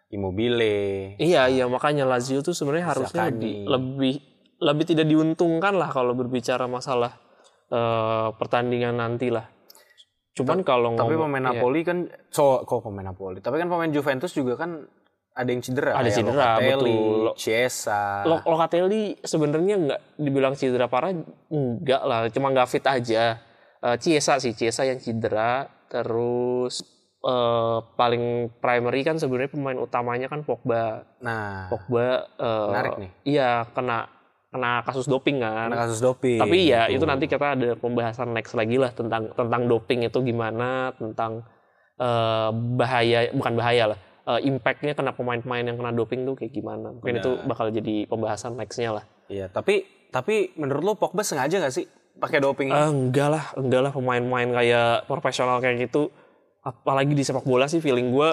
[0.10, 1.18] Immobile.
[1.22, 4.16] Iya, iya makanya Lazio tuh sebenarnya harusnya lebih, lebih
[4.62, 7.20] lebih tidak diuntungkan lah kalau berbicara masalah
[7.70, 9.55] eh, pertandingan nanti lah.
[10.36, 11.56] Cuman kalau Tapi pemain iya.
[11.56, 13.40] Napoli kan, so, kok pemain Napoli?
[13.40, 14.84] Tapi kan pemain Juventus juga kan
[15.32, 15.92] ada yang cedera.
[15.94, 17.28] Ada kayak cedera, Locatelli, betul.
[17.36, 18.02] Chiesa.
[18.24, 21.12] Lo- Locatelli sebenarnya nggak dibilang cedera parah
[21.50, 23.40] enggak lah cuma nggak fit aja
[23.78, 26.82] Eh, Chiesa sih Chiesa yang cedera terus
[27.20, 28.24] eh, paling
[28.58, 33.12] primary kan sebenarnya pemain utamanya kan Pogba Nah, Pogba eh, menarik nih.
[33.26, 34.10] iya kena
[34.56, 36.40] kena kasus doping kan Karena kasus doping.
[36.40, 36.96] tapi ya Tuh.
[36.96, 41.44] itu nanti kita ada pembahasan next lagi lah tentang tentang doping itu gimana tentang
[41.96, 46.90] eh, bahaya bukan bahaya lah eh, impactnya kena pemain-pemain yang kena doping tuh kayak gimana
[46.90, 47.46] mungkin itu Benar.
[47.46, 52.38] bakal jadi pembahasan nextnya lah Iya, tapi tapi menurut lo Pogba sengaja gak sih pakai
[52.38, 52.70] doping?
[52.70, 56.08] Eh, enggak lah enggak lah pemain-pemain kayak profesional kayak gitu
[56.62, 58.30] apalagi di sepak bola sih feeling gue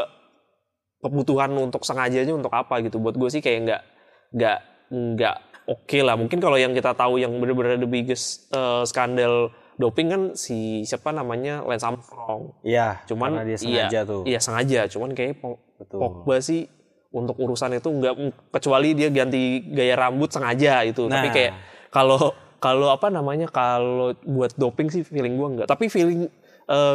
[1.00, 3.82] kebutuhan untuk sengajanya untuk apa gitu buat gue sih kayak enggak
[4.30, 4.58] enggak
[4.88, 5.36] enggak
[5.72, 10.22] oke lah mungkin kalau yang kita tahu yang benar-benar the biggest eh, skandal doping kan
[10.34, 14.22] si siapa namanya Lance Armstrong Iya, cuman karena dia sengaja iya, tuh.
[14.24, 15.98] iya sengaja cuman kayak Po- Betul.
[15.98, 16.68] Pogba sih
[17.10, 18.14] untuk urusan itu enggak
[18.50, 21.34] kecuali dia ganti gaya rambut sengaja itu tapi Nah.
[21.34, 21.52] kayak
[21.88, 22.20] kalau
[22.56, 26.28] kalau apa namanya kalau buat doping sih feeling gue enggak tapi feeling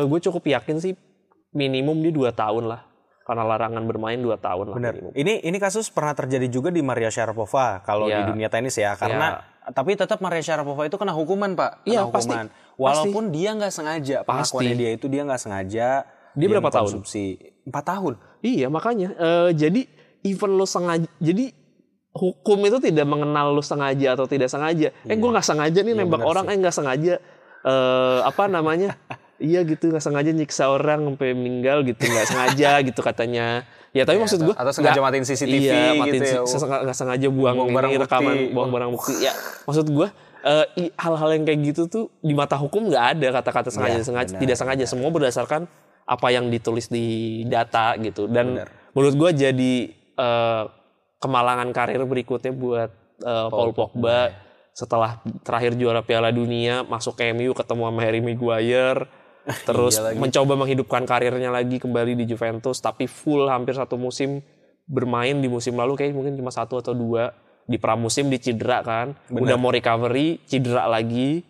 [0.04, 0.94] gue cukup yakin sih
[1.52, 2.82] minimum dia dua tahun lah
[3.28, 4.94] karena larangan bermain dua tahun lah Benar.
[4.96, 5.12] minimum.
[5.12, 8.24] Ini ini kasus pernah terjadi juga di Maria Sharapova kalau Iya.
[8.24, 12.02] di dunia tenis ya, karena tapi tetap Maria Sharapova itu kena hukuman pak, kena Iya,
[12.08, 12.32] pasti.
[12.32, 12.48] hukuman.
[12.80, 14.80] Walaupun dia nggak sengaja, pengakuannya Pasti.
[14.80, 15.88] dia itu dia nggak sengaja
[16.32, 16.88] Dia berapa tahun?
[16.88, 17.24] konsumsi
[17.66, 18.13] empat tahun.
[18.40, 19.10] Iya makanya.
[19.12, 19.82] Eh, jadi
[20.24, 21.52] even lu sengaja, jadi
[22.13, 24.90] hukum itu tidak mengenal lu sengaja atau tidak sengaja.
[25.04, 27.20] Eh gue nggak sengaja nih nembak bener orang, eh nggak sengaja.
[27.60, 28.96] eh apa namanya?
[29.38, 33.63] iya gitu nggak sengaja nyiksa orang sampai meninggal gitu nggak sengaja gitu katanya.
[33.95, 36.58] Ya tapi maksud gue atau sengaja matiin CCTV iya, matiin gitu ya.
[36.86, 38.04] nggak sengaja buang, Buang ini, barang bukti.
[38.06, 39.13] rekaman buang barang bukti.
[39.19, 39.34] Ya
[39.65, 40.08] maksud gue
[40.78, 44.30] i- hal-hal yang kayak gitu tuh di mata hukum nggak ada kata-kata sengaja Iya, sengaja
[44.32, 45.62] benar, tidak sengaja semua berdasarkan
[46.08, 47.06] apa yang ditulis di
[47.43, 49.73] data gitu dan menurut gue jadi
[50.15, 50.63] eh,
[51.17, 54.32] kemalangan karir berikutnya buat eh, Paul Pogba
[54.71, 59.10] setelah terakhir juara Piala Dunia masuk ke MU ketemu sama Harry Maguire
[59.68, 64.44] terus mencoba menghidupkan karirnya lagi kembali di Juventus tapi full hampir satu musim
[64.88, 67.36] bermain di musim lalu kayak mungkin cuma satu atau dua
[67.68, 69.12] di pramusim di cedera kan.
[69.28, 71.44] Udah mau recovery cedera lagi.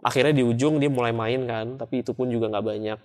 [0.00, 2.98] Akhirnya di ujung dia mulai main kan tapi itu pun juga nggak banyak.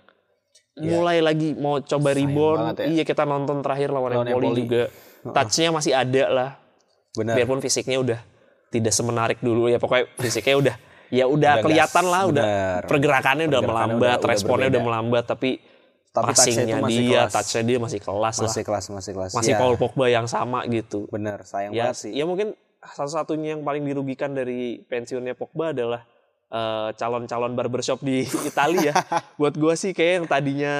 [0.80, 2.84] Mulai lagi mau coba reborn banget ya.
[2.90, 4.60] iya kita nonton terakhir lawan, Lawan Empoli Empoli.
[4.64, 4.82] juga.
[5.24, 6.50] Touchnya masih ada lah.
[7.14, 7.38] Benar.
[7.38, 8.20] biarpun fisiknya udah
[8.74, 10.76] tidak semenarik dulu ya pokoknya fisiknya udah
[11.08, 12.80] ya udah, Udah kelihatan gas, lah udah benar.
[12.84, 14.86] pergerakannya udah melambat udah- udah responnya udah berbeda.
[14.86, 15.50] melambat tapi,
[16.06, 17.32] Tapi touch-nya passingnya dia kelas.
[17.32, 19.30] touchnya dia masih kelas lah Masih kelas, masih kelas.
[19.32, 22.12] masih Ya, Paul Pogba yang sama gitu Bener, sayang ya banget sih.
[22.12, 26.04] ya mungkin satu-satunya yang paling dirugikan dari pensiunnya Pogba adalah
[26.46, 28.94] eh, calon-calon barbershop di Italia ya
[29.34, 30.74] buat gua sih kayak yang tadinya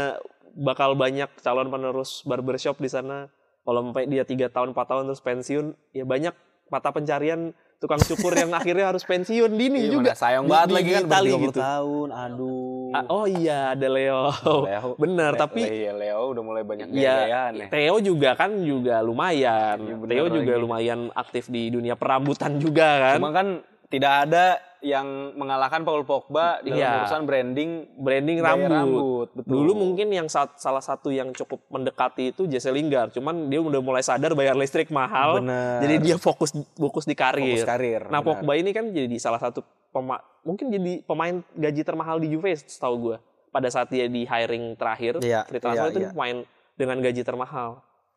[0.54, 3.26] bakal banyak calon penerus barbershop di sana
[3.60, 6.30] kalau sampai dia tiga tahun 4 tahun terus pensiun ya banyak
[6.66, 7.50] mata pencarian
[7.84, 11.02] tukang cukur yang akhirnya harus pensiun dini Iya, juga mana sayang banget di lagi kan
[11.04, 11.60] Itali baru 30 gitu.
[11.60, 12.08] tahun.
[12.10, 12.90] Aduh.
[12.90, 14.22] Ah, oh iya ada Leo,
[14.62, 14.88] Leo.
[14.96, 17.66] bener Le- tapi Le- iya, Leo udah mulai banyak Ya, gaya-gayaan ya.
[17.68, 19.76] Theo juga kan juga lumayan.
[19.76, 20.62] Iya, bener Theo juga lagi.
[20.62, 23.16] lumayan aktif di dunia perambutan juga kan.
[23.18, 23.46] Cuma kan
[23.94, 24.44] tidak ada
[24.84, 27.00] yang mengalahkan Paul Pogba dalam Iya.
[27.00, 28.68] urusan branding branding rambut.
[28.68, 29.50] rambut, betul.
[29.56, 33.16] Dulu mungkin yang sa- salah satu yang cukup mendekati itu Jesse Lingard.
[33.16, 35.40] Cuman dia udah mulai sadar bayar listrik mahal.
[35.40, 35.80] Bener.
[35.80, 37.56] Jadi dia fokus fokus di karir.
[37.56, 38.02] fokus karir.
[38.12, 38.44] Nah, benar.
[38.44, 42.94] Pogba ini kan jadi salah satu pema mungkin jadi pemain gaji termahal di Juve setahu
[43.00, 43.16] gue.
[43.48, 46.10] Pada saat dia di hiring terakhir, Iya, free transfer iya, itu iya.
[46.10, 46.36] pemain
[46.74, 47.70] dengan gaji termahal.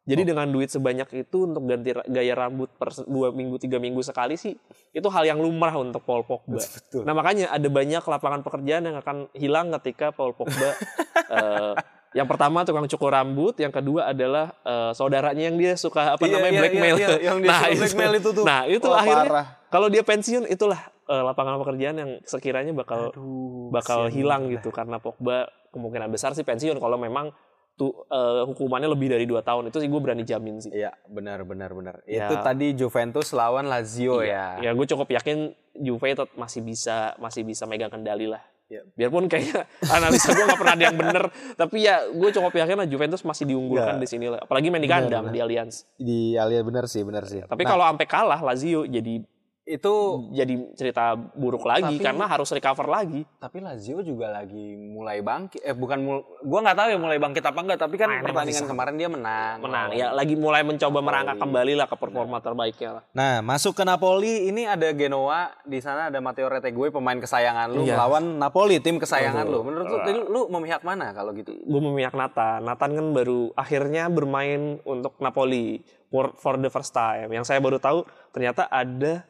[0.08, 4.34] Jadi dengan duit sebanyak itu untuk ganti gaya rambut per dua minggu tiga minggu sekali
[4.34, 4.56] sih
[4.90, 6.58] itu hal yang lumrah untuk Paul Pogba.
[6.58, 7.04] Betul.
[7.04, 10.72] Nah makanya ada banyak lapangan pekerjaan yang akan hilang ketika Paul Pogba
[11.30, 11.74] eh,
[12.16, 16.34] yang pertama tukang cukur rambut, yang kedua adalah eh, saudaranya yang dia suka apa Iya,
[16.34, 16.96] namanya iya, blackmail.
[16.96, 18.44] iya, iya, yang dia suka blackmail itu tuh.
[18.44, 19.48] Nah itu Wah, akhirnya parah.
[19.68, 24.64] kalau dia pensiun itulah eh, lapangan pekerjaan yang sekiranya bakal Aduh, bakal hilang banget.
[24.64, 27.36] gitu karena Pogba kemungkinan besar sih pensiun kalau memang
[27.78, 30.74] tuh eh, hukumannya lebih dari dua tahun itu sih gue berani jamin sih.
[30.74, 31.96] Iya, benar benar benar.
[32.10, 32.26] Ya.
[32.26, 34.58] Itu tadi Juventus lawan Lazio ya.
[34.58, 38.42] Ya gue cukup yakin Juve masih bisa masih bisa megang kendali lah.
[38.68, 38.82] Iya.
[38.98, 39.64] Biarpun kayaknya
[39.96, 41.24] analisa gue nggak pernah ada yang bener,
[41.56, 44.02] tapi ya gue cukup yakin lah Juventus masih diunggulkan Ya.
[44.02, 44.44] di sini lah.
[44.44, 45.86] Apalagi main di kandang di Allianz.
[45.96, 47.46] Di Alia benar sih, benar sih.
[47.46, 49.24] Tapi Nah, kalau sampai kalah Lazio jadi
[49.68, 49.94] itu
[50.32, 53.28] jadi cerita buruk lagi Tapi- karena harus recover lagi.
[53.38, 55.60] tapi Lazio juga lagi mulai bangkit.
[55.60, 58.66] Eh bukan mul gua nggak tahu ya mulai bangkit apa enggak, tapi kan Mainnya pertandingan
[58.66, 59.56] kemarin dia menang.
[59.60, 61.44] Menang ya lagi mulai mencoba merangkak Napoli.
[61.44, 63.04] kembali lah ke performa terbaiknya lah.
[63.12, 67.84] Nah, masuk ke Napoli ini ada Genoa, di sana ada Matteo Retegui pemain kesayangan lu
[67.84, 68.00] Iya.
[68.00, 69.52] melawan Napoli tim kesayangan Aduh.
[69.52, 69.68] lu.
[69.68, 71.52] Menurut lu, lu memihak mana kalau gitu?
[71.52, 72.64] gue memihak Nathan.
[72.64, 77.28] Nathan kan baru akhirnya bermain untuk Napoli for, for the first time.
[77.28, 78.02] Yang saya baru tahu
[78.32, 79.28] ternyata ada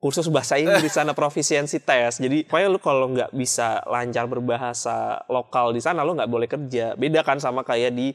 [0.00, 2.24] kursus bahasa Inggris di sana proficiency test.
[2.24, 6.96] Jadi pokoknya lu kalau nggak bisa lancar berbahasa lokal di sana lu nggak boleh kerja.
[6.96, 8.08] Beda kan sama kayak di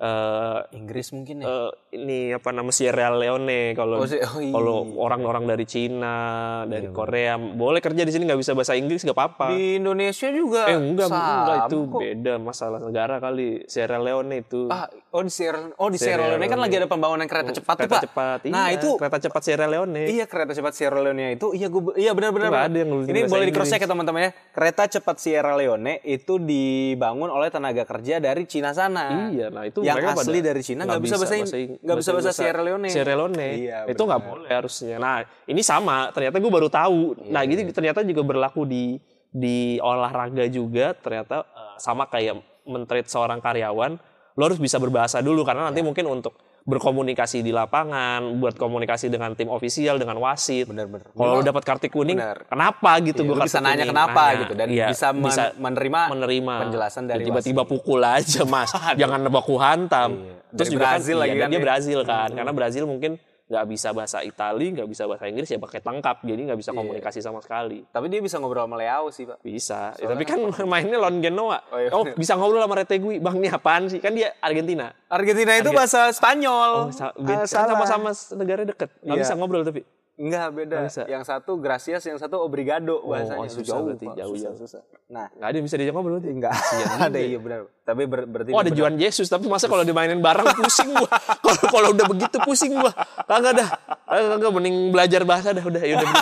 [0.00, 1.48] eh, Inggris mungkin ya.
[1.48, 4.54] eh, ini apa nama Sierra Leone kalau Oh, si- oh, iya.
[4.54, 6.16] kalau orang-orang dari Cina,
[6.64, 9.50] dari Korea boleh kerja di sini nggak bisa bahasa Inggris nggak apa-apa.
[9.50, 10.66] Di Indonesia juga.
[10.66, 11.18] Eh enggak, enggak
[11.58, 12.00] sama itu kok.
[12.00, 13.66] beda masalah negara kali.
[13.66, 14.70] Sierra Leone itu.
[14.70, 17.74] Ah, oh di Sierra, oh di Sierra Sierra Leone kan lagi ada pembangunan kereta cepat
[17.74, 18.02] tuh, kereta Pak.
[18.06, 18.38] cepat.
[18.46, 20.02] Nah, Iya, itu kereta cepat Sierra Leone.
[20.06, 23.52] Iya kereta cepat Sierra Leone itu iya gue iya benar-benar ada yang ini boleh di
[23.52, 23.82] cross check Inggris.
[23.82, 29.26] ya teman-teman ya kereta cepat Sierra Leone itu dibangun oleh tenaga kerja dari Cina sana
[29.28, 32.32] Iya, nah itu yang asli pada dari Cina nggak bisa bahasa Ing- nggak bisa bahasa
[32.36, 33.48] Sierra Leone Sierra Leone.
[33.56, 34.96] Iya, itu nggak boleh harusnya.
[35.00, 36.12] Nah, ini sama.
[36.12, 37.16] Ternyata gue baru tahu.
[37.16, 39.00] Iya, Nah, gitu ternyata juga berlaku di
[39.32, 40.92] di olahraga juga.
[40.92, 42.36] Ternyata eh, sama kayak
[42.68, 43.96] mentreat seorang karyawan,
[44.36, 45.68] lo harus bisa berbahasa dulu karena Iya.
[45.72, 46.36] nanti mungkin untuk
[46.70, 50.64] berkomunikasi di lapangan, buat komunikasi dengan tim ofisial, dengan wasit.
[50.64, 52.46] benar-benar Kalau lu dapat kartu kuning, Benar.
[52.46, 53.90] kenapa gitu Iya, gua lu bisa nanya kuning?
[53.90, 54.40] kenapa Nanya.
[54.40, 59.58] gitu dan Iya, bisa, men- menerima menerima penjelasan dari tiba-tiba pukul aja mas jangan baku
[59.58, 60.34] hantam Iya.
[60.52, 61.64] terus Dari juga Brazil kan, lagi iya, kan dia ya.
[61.64, 63.12] Brazil kan karena Brazil mungkin
[63.50, 66.62] nggak bisa bahasa Itali, nggak bisa bahasa Inggris ya pakai tangkap, jadi nggak Iya.
[66.62, 67.82] bisa komunikasi sama sekali.
[67.84, 69.42] Tapi dia bisa ngobrol sama Leao sih, Pak.
[69.42, 69.90] Bisa.
[69.98, 70.38] Ya, tapi kan
[70.70, 71.58] mainnya lawan Genoa.
[71.66, 71.90] Oh, iya.
[71.90, 73.18] Oh, bisa ngobrol sama Retegui.
[73.18, 73.98] Bang, ini apaan sih?
[73.98, 74.94] Kan dia Argentina.
[75.04, 76.70] Argentina itu bahasa Spanyol.
[76.78, 78.94] Oh, sa- Ah, kan sama-sama negara deket.
[79.02, 79.22] Nggak Iya.
[79.26, 79.82] bisa ngobrol tapi.
[80.20, 80.74] Enggak, beda.
[80.76, 81.02] Nggak bisa.
[81.08, 83.40] Yang satu gracias, yang satu obrigado bahasanya.
[83.40, 84.80] oh, susah jauh, berarti, jauh, susah, susah.
[85.08, 86.28] Nah, Nggak ada yang bisa diajak ngobrol berarti.
[86.30, 86.52] enggak
[87.00, 87.60] ada iya benar.
[87.80, 88.68] Tapi ber- berarti Oh ada.
[88.70, 91.08] Juan Yesus tapi masa kalau dimainin bareng pusing gua.
[91.40, 92.92] Kalau kalau udah begitu pusing gua.
[93.24, 93.68] Kagak dah.
[94.04, 96.12] Kagak mending belajar bahasa dah udah ya udah.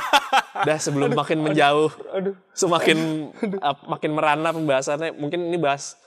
[0.62, 1.90] Dah sebelum makin menjauh.
[2.08, 2.38] Aduh.
[2.52, 2.98] Semakin
[3.60, 5.12] ap- makin merana pembahasannya.
[5.12, 5.98] Mungkin ini bahas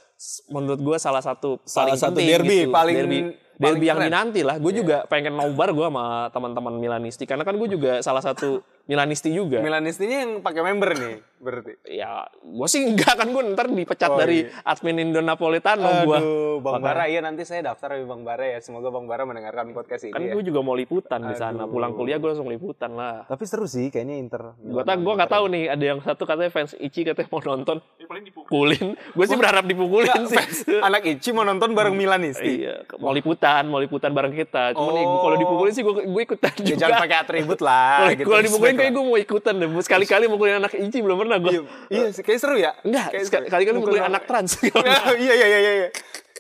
[0.48, 2.72] menurut gua salah satu Salah paling satu penting derby, gitu.
[2.72, 3.28] paling- derby, paling
[3.64, 4.08] derby yang keren.
[4.08, 4.56] dinanti lah.
[4.58, 9.30] Gue juga pengen nobar gua sama teman-teman Milanisti karena kan gue juga salah satu Milanisti
[9.30, 9.62] juga.
[9.62, 11.74] Milanistinya yang pakai member nih, berarti.
[11.88, 14.66] ya gue sih enggak kan gue ntar dipecat Oh, dari iya.
[14.66, 18.60] admin Indo Napolitano gue Aduh, Bang Bara, iya nanti saya daftar sama Bang Bara ya.
[18.60, 20.34] Semoga Bang Bara mendengarkan podcast ini kan ya.
[20.34, 23.88] gue juga mau liputan di sana pulang kuliah gue langsung liputan lah Tapi seru sih
[23.88, 24.58] kayaknya Inter.
[24.58, 27.78] gue tak gue nggak tahu nih ada yang satu katanya fans Ichi katanya mau nonton
[28.02, 30.42] paling dipukulin gue sih berharap dipukulin sih
[30.80, 32.60] Anak Ichi mau nonton bareng Milanisti.
[32.60, 35.22] iya mau liputan mau liputan bareng kita cuman ya, Oh.
[35.22, 37.92] kalau dipukulin sih gue gue ikutan Ya, juga jangan pakai atribut lah.
[37.98, 38.26] kalau gitu.
[38.26, 41.52] kalau dipukulin Respect kayak gue mau ikutan deh sekali-kali mukulin anak Ichi belum pernah gue
[41.52, 42.72] Iya, iya sih, kayak seru ya.
[42.82, 44.52] enggak Kayak sekali kali kali Mukulin mukulin anak trans
[45.22, 45.90] iya iya iya iya.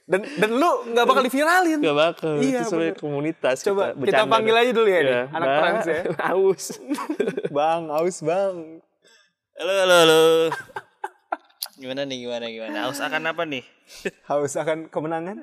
[0.01, 1.79] Dan dan lu nggak bakal diviralin.
[1.79, 3.55] Gak bakal, Iya, itu sebenarnya komunitas.
[3.63, 5.21] Coba kita, bercanda panggil aja dulu ya, nih, Iya.
[5.29, 5.99] anak Bang, trans ya.
[6.33, 6.63] Aus.
[7.55, 8.55] bang, aus bang.
[9.55, 10.21] Halo, halo, halo.
[11.81, 12.77] Gimana nih, gimana, gimana?
[12.85, 13.65] Haus akan apa nih?
[14.29, 15.41] Haus akan kemenangan?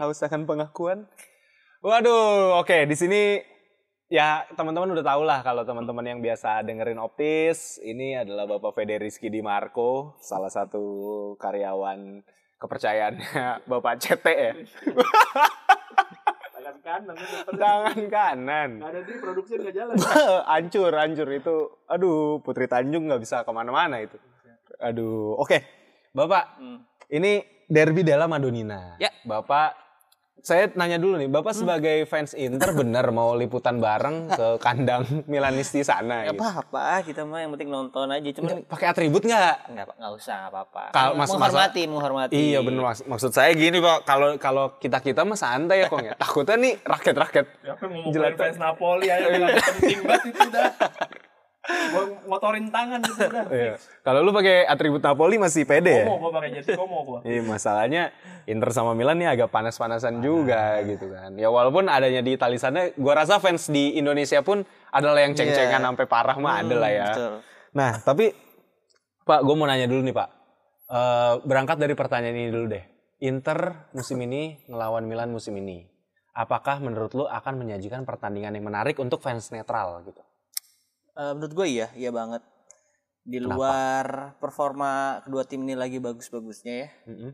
[0.00, 1.04] Haus akan pengakuan?
[1.84, 3.44] Waduh, oke di sini
[4.08, 9.28] ya teman-teman udah tahu lah kalau teman-teman yang biasa dengerin Optis, ini adalah Bapak Federiski
[9.28, 12.24] Di Marco, salah satu karyawan
[12.56, 14.52] kepercayaannya Bapak CT ya.
[16.56, 17.16] Tangan kanan.
[17.52, 18.70] Tangan kanan.
[18.80, 19.94] Ada di produksi nggak jalan.
[20.56, 21.56] hancur, hancur itu.
[21.84, 24.16] Aduh, Putri Tanjung nggak bisa ke mana-mana itu.
[24.78, 25.58] Aduh, oke.
[26.10, 26.80] Bapak, Hmm.
[27.08, 28.96] ini derby della Madonnina.
[28.96, 29.12] Ya.
[29.22, 29.76] Bapak,
[30.38, 35.80] saya nanya dulu nih, Bapak sebagai fans Inter bener mau liputan bareng ke kandang Milanisti
[35.80, 36.40] sana Gak gitu?
[36.40, 38.28] apa-apa, kita mah yang penting nonton aja.
[38.30, 39.54] Cuman Pakai atribut nggak?
[39.66, 40.82] nggak nggak usah nggak apa-apa.
[40.90, 42.32] Kalau mas- menghormati, menghormati.
[42.32, 43.00] Iya bener mas.
[43.02, 46.14] Maksud saya gini pak, kalau kalau kita kita mah santai ya kong ya.
[46.22, 47.46] Takutnya nih rakyat rakyat.
[47.82, 48.38] Mau Jelata.
[48.38, 49.26] fans Napoli aja
[49.74, 50.68] penting banget itu udah.
[51.66, 53.46] Gua motorin tangan itu udah.
[53.50, 53.74] Iya.
[54.06, 56.06] Kalau lu pakai atribut Napoli masih pede ya?
[56.06, 57.18] Komo gua pakai jersey komo gua.
[57.26, 58.02] Iya masalahnya
[58.46, 61.34] Inter sama Milan nih agak panas-panasan juga gitu kan.
[61.34, 64.62] Ya walaupun adanya di Italia sana, gua rasa fans di Indonesia pun
[64.94, 65.86] adalah yang ceng-cengan Iya.
[65.90, 67.06] sampai parah mah ada lah ya.
[67.10, 67.34] Betul.
[67.74, 68.26] Nah tapi
[69.26, 70.28] Pak, gue mau nanya dulu nih Pak.
[70.86, 72.84] Eh, berangkat dari pertanyaan ini dulu deh.
[73.26, 75.82] Inter musim ini ngelawan Milan musim ini.
[76.30, 80.22] Apakah menurut lu akan menyajikan pertandingan yang menarik untuk fans netral gitu?
[81.16, 82.44] Eh, menurut gue iya, iya banget.
[83.26, 86.88] Di luar performa kedua tim ini lagi bagus-bagusnya ya.
[87.08, 87.32] Mm-mm.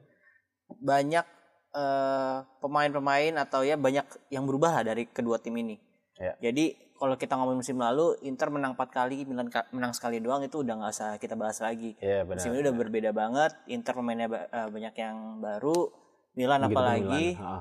[0.78, 1.26] Banyak
[1.74, 5.76] eh, pemain-pemain atau ya banyak yang berubah lah dari kedua tim ini.
[6.16, 6.38] Ya.
[6.38, 10.62] Jadi kalau kita ngomongin musim lalu, Inter menang 4 kali, Milan menang sekali doang itu
[10.62, 11.98] udah nggak usah kita bahas lagi.
[11.98, 12.38] Iya benar.
[12.38, 13.52] Musim ini udah berbeda banget.
[13.66, 15.90] Inter pemainnya eh, banyak yang baru,
[16.38, 17.24] Milan Begitu apalagi.
[17.34, 17.42] Milan.
[17.42, 17.58] Ha.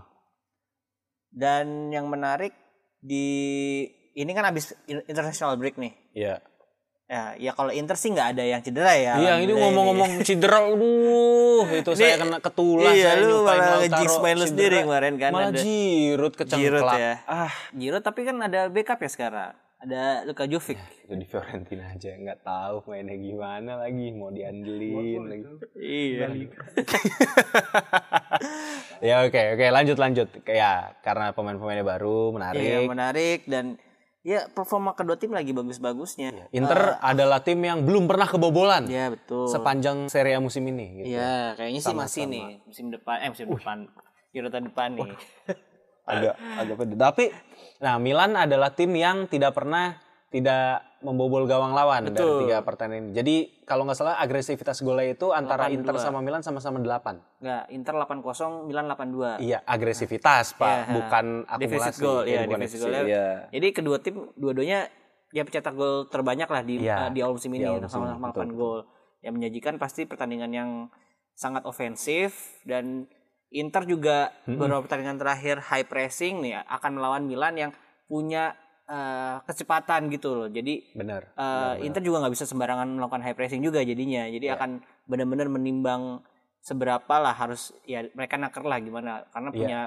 [1.32, 2.54] Dan yang menarik
[3.02, 3.26] di
[4.13, 5.91] ini kan abis in- international break nih.
[6.12, 6.36] Iya.
[7.06, 9.13] Ya, ya kalau Inter sih nggak ada yang cedera ya.
[9.19, 14.36] Iya, ini ngomong-ngomong cedera, aduh, itu saya kena ketulah iya, saya lu malah nge-jinx main
[14.36, 16.63] lu sendiri kemarin kan, Malah ada- Giroud kecengklak.
[16.63, 17.12] Giroud ya.
[17.28, 19.52] Ah, Giroud tapi kan ada backup ya sekarang.
[19.82, 20.78] Ada Luka Jovic.
[20.78, 25.43] itu di Fiorentina aja nggak tahu mainnya gimana lagi, mau diandelin lagi.
[25.76, 26.26] Iya.
[29.02, 33.65] ya oke oke lanjut lanjut ya karena pemain-pemainnya baru Iya, menarik menarik dan
[34.22, 36.50] ya performa kedua tim lagi bagus-bagusnya.
[36.52, 39.50] Inter adalah tim yang belum pernah kebobolan Iya, betul.
[39.50, 41.18] sepanjang Serie A musim ini gitu.
[41.18, 42.34] Iya, kayaknya sih masih Sama-sama.
[42.34, 43.78] nih musim depan eh musim depan.
[44.32, 45.12] Euro depan nih.
[46.02, 47.26] agak agak beda tapi
[47.78, 49.98] nah Milan adalah tim yang tidak pernah
[50.30, 52.46] tidak membobol gawang lawan dari Betul.
[52.46, 53.12] tiga pertandingan ini.
[53.14, 53.36] Jadi
[53.66, 55.76] kalau nggak salah agresivitas golnya itu antara 8-2.
[55.78, 57.42] Inter sama Milan sama-sama 8.
[57.42, 59.42] Enggak, Inter 8-0, Milan 8-2.
[59.42, 61.26] Iya, agresivitas, Pak, Iya, bukan
[61.58, 62.02] Defisit akumulasi.
[62.02, 63.02] gol, Iya, ya, bukan defisit defisit, golnya.
[63.10, 63.26] iya.
[63.50, 64.80] Jadi kedua tim dua-duanya
[65.32, 68.06] ya pencetak gol terbanyak lah di Iya, eh, di awal musim ini awal musim sama
[68.06, 68.80] ini, 8 betul, gol.
[69.22, 70.70] Yang menyajikan pasti pertandingan yang
[71.34, 73.10] sangat ofensif dan
[73.52, 77.72] Inter juga beberapa pertandingan terakhir high pressing nih akan melawan Milan yang
[78.08, 78.56] punya
[78.92, 80.48] eh, kecepatan gitu loh.
[80.48, 81.32] Jadi Benar.
[81.32, 84.28] eh, Inter juga nggak bisa sembarangan melakukan high pressing juga jadinya.
[84.28, 84.60] Jadi Iya.
[84.60, 84.70] akan
[85.08, 86.20] benar-benar menimbang
[86.60, 89.58] seberapa lah harus ya mereka naker lah gimana karena Iya.
[89.58, 89.80] punya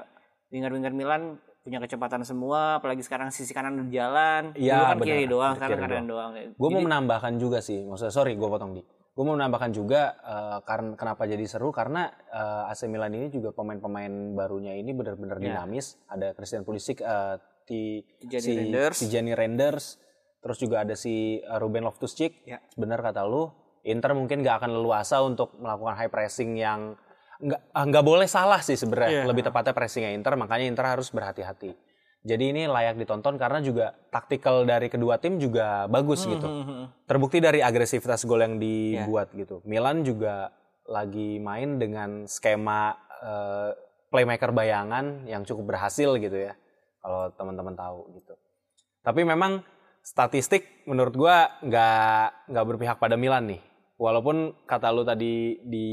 [0.50, 1.22] winger-winger Milan
[1.60, 4.42] punya kecepatan semua, apalagi sekarang sisi kanan udah jalan.
[4.52, 5.08] Iya, Dulu kan benar.
[5.08, 5.88] kiri doang, Kiri sekarang doang.
[5.88, 6.30] kanan doang.
[6.54, 8.84] Gue mau menambahkan juga sih, maksudnya sorry gue potong di.
[8.84, 10.12] Gue mau menambahkan juga
[10.60, 15.96] karena kenapa jadi seru karena eh, AC Milan ini juga pemain-pemain barunya ini benar-benar dinamis.
[16.04, 18.96] Ada Christian Pulisic, eh, di Tijani si Reinders.
[19.00, 19.84] Tijani Reinders,
[20.40, 22.48] terus juga ada si eh, Ruben Loftus-Cheek.
[22.48, 22.58] Ya.
[22.76, 23.50] Benar kata lu,
[23.84, 26.96] Inter mungkin gak akan leluasa untuk melakukan high pressing yang
[27.34, 29.24] nggak ah, nggak boleh salah sih sebenarnya.
[29.24, 29.24] Iya.
[29.28, 31.74] Lebih tepatnya pressingnya Inter, makanya Inter harus berhati-hati.
[32.24, 36.48] Jadi ini layak ditonton karena juga taktikal dari kedua tim juga bagus gitu.
[37.04, 39.60] Terbukti dari agresivitas gol yang dibuat gitu.
[39.68, 40.48] Milan juga
[40.88, 43.70] lagi main dengan skema eh,
[44.08, 46.56] playmaker bayangan yang cukup berhasil gitu ya.
[47.04, 48.32] Kalau teman-teman tahu gitu.
[49.04, 49.60] Tapi memang
[50.00, 53.60] statistik menurut gua nggak nggak berpihak pada Milan nih.
[54.00, 55.88] Walaupun kata lu tadi di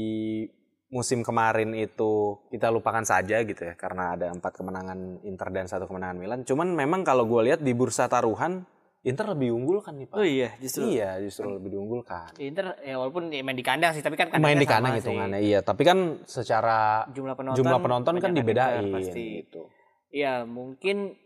[0.92, 5.84] musim kemarin itu kita lupakan saja gitu ya karena ada empat kemenangan Inter dan satu
[5.84, 6.40] kemenangan Milan.
[6.48, 8.64] Cuman memang kalau gue lihat di bursa taruhan
[9.02, 10.14] Inter lebih unggul kan nih pak.
[10.14, 12.38] Oh iya, justru Iya justru lebih diunggulkan.
[12.38, 15.58] Inter ya walaupun ya main di kandang sih, tapi kan Main di kandang hitungannya iya.
[15.58, 19.42] Tapi kan secara Jumlah penonton, jumlah penonton kan dibedain Inter pasti.
[19.42, 19.66] gitu.
[20.12, 21.16] Ya mungkin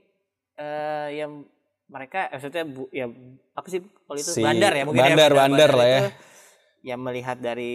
[0.57, 1.45] eh yang
[1.87, 3.07] mereka eh, maksudnya bu, ya
[3.53, 5.99] apa sih kalau itu Si bandar ya mungkin bandar, ya, bandar lah ya.
[6.01, 6.09] itu,
[6.83, 7.75] ya melihat dari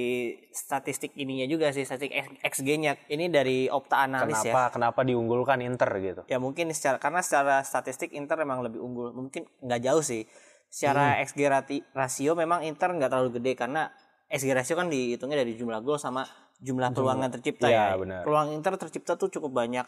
[0.51, 4.51] statistik ininya juga sih statistik XG-nya ini dari Opta Analis ya.
[4.51, 6.21] Kenapa kenapa diunggulkan Inter gitu?
[6.27, 9.11] Ya mungkin secara karena secara statistik Inter memang lebih unggul.
[9.11, 10.23] Mungkin nggak jauh sih.
[10.71, 11.27] Secara Hmm.
[11.27, 13.91] XG rati- rasio memang Inter nggak terlalu gede karena
[14.31, 16.23] XG rasio kan dihitungnya dari jumlah gol sama
[16.61, 17.97] jumlah peluang yang tercipta Iya, ya.
[17.97, 18.21] benar.
[18.21, 19.85] Peluang Inter tercipta tuh cukup banyak.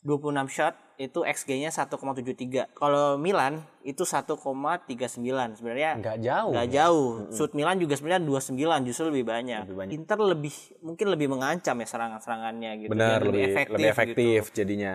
[0.00, 2.68] 26 shot itu XG-nya 1,73.
[2.72, 5.56] Kalau Milan itu 1,39.
[5.56, 6.52] Sebenarnya Nggak jauh.
[6.52, 7.08] nggak jauh.
[7.30, 9.64] Shoot Milan juga sebenarnya 29 justru lebih banyak.
[9.64, 9.92] Lebih banyak.
[9.94, 12.90] Inter lebih mungkin lebih mengancam ya serangan-serangannya gitu.
[12.90, 13.92] Benar Dan lebih lebih gitu.
[13.92, 14.94] efektif jadinya.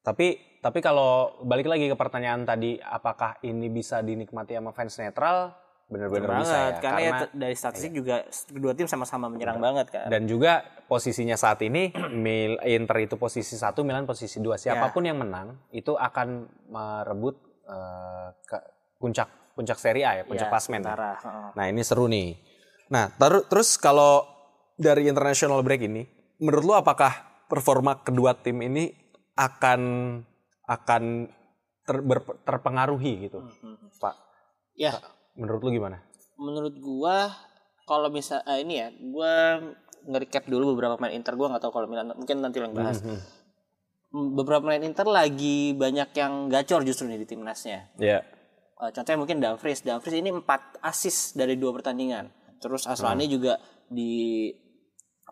[0.00, 0.26] Tapi
[0.60, 5.52] tapi kalau balik lagi ke pertanyaan tadi, apakah ini bisa dinikmati sama fans netral?
[5.86, 6.80] Benar-benar bisa banget ya.
[6.82, 10.10] karena, ya t- dari statistik juga kedua tim sama-sama menyerang banget kan.
[10.10, 11.94] dan juga posisinya saat ini
[12.26, 14.58] Mil Inter itu posisi satu, Milan posisi dua.
[14.58, 16.28] Siapa pun yang menang itu akan
[16.66, 18.58] merebut eh, ke
[18.98, 20.82] puncak puncak Serie A ya, puncak Ya, klasmen.
[20.82, 20.94] ya.
[21.16, 21.48] heeh.
[21.54, 22.34] Nah ini seru nih.
[22.88, 24.26] Nah taru- terus kalau
[24.74, 26.02] dari international break ini,
[26.36, 27.14] menurut lu apakah
[27.46, 28.90] performa kedua tim ini
[29.32, 29.80] akan
[30.66, 31.02] akan
[31.86, 33.46] ter- ber- terpengaruhi gitu,
[33.96, 34.14] Pak?
[34.74, 34.98] Ya,
[35.36, 35.98] Menurut lu gimana?
[36.36, 37.32] menurut gua
[37.88, 39.56] kalau misal eh, ini ya, gua
[40.04, 43.00] nge-recap dulu beberapa pemain Inter gua nggak tahu kalau Milan mungkin nanti yang bahas.
[43.00, 47.88] Hmm, Beberapa pemain Inter lagi banyak yang gacor justru nih di timnasnya.
[47.96, 48.20] Ya.
[48.76, 49.80] Eh, contohnya mungkin Dumfries.
[49.80, 50.44] Dumfries ini 4
[50.84, 52.28] assist dari dua pertandingan.
[52.60, 53.56] Terus Aslani juga
[53.88, 54.52] di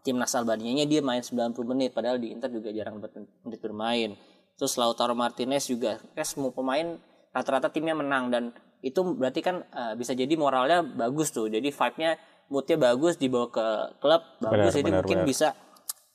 [0.05, 3.01] timnas Albania dia main 90 menit padahal di Inter juga jarang
[3.45, 4.13] menit bermain.
[4.57, 7.01] Terus Lautaro Martinez juga kayak semua pemain
[7.33, 8.53] rata-rata timnya menang dan
[8.85, 11.49] itu berarti kan eh, bisa jadi moralnya bagus tuh.
[11.49, 12.21] Jadi vibe-nya
[12.53, 13.67] moodnya bagus dibawa ke
[14.05, 15.29] klub bagus Benar, jadi benar, mungkin benar.
[15.29, 15.49] bisa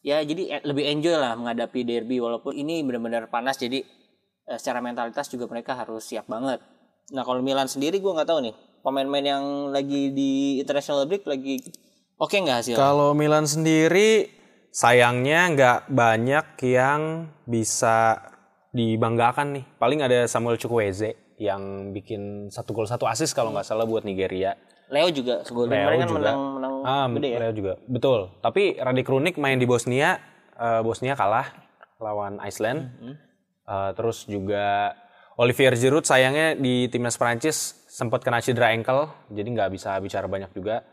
[0.05, 3.81] ya jadi eh, lebih enjoy lah menghadapi derby walaupun ini benar-benar panas jadi
[4.45, 6.61] eh, secara mentalitas juga mereka harus siap banget.
[7.09, 8.55] Nah kalau Milan sendiri gue nggak tahu nih
[8.85, 11.57] pemain-pemain yang lagi di international break lagi
[12.21, 12.75] oke nggak hasil?
[12.77, 14.29] Kalau Milan sendiri
[14.69, 18.21] sayangnya nggak banyak yang bisa
[18.69, 19.65] dibanggakan nih.
[19.81, 24.59] Paling ada Samuel Chukwueze yang bikin satu gol satu assist kalau nggak salah buat Nigeria.
[24.91, 26.19] Leo juga segol Leo kemarin kan juga.
[26.19, 27.37] menang menang Ah, gede ya.
[27.39, 27.73] Leo juga.
[27.87, 28.19] Betul.
[28.43, 30.19] Tapi Radik Runik main di Bosnia,
[30.59, 31.47] eh, Bosnia kalah
[32.03, 32.91] lawan Iceland.
[32.91, 33.13] Mm-hmm.
[33.69, 34.91] Eh, terus juga
[35.39, 40.51] Olivier Giroud sayangnya di timnas Prancis sempat kena cedera ankle, jadi nggak bisa bicara banyak
[40.51, 40.83] juga.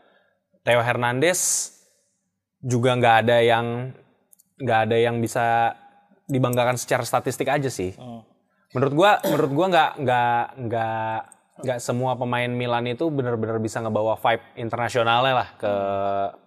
[0.63, 1.73] Theo Hernandez
[2.63, 3.91] juga nggak ada yang
[4.57, 5.75] nggak ada yang bisa
[6.31, 7.91] dibanggakan secara statistik aja sih.
[7.99, 8.23] Hmm.
[8.77, 11.17] Menurut gua, menurut gua nggak nggak nggak
[11.57, 15.73] nggak semua pemain Milan itu benar-benar bisa ngebawa vibe internasionalnya lah ke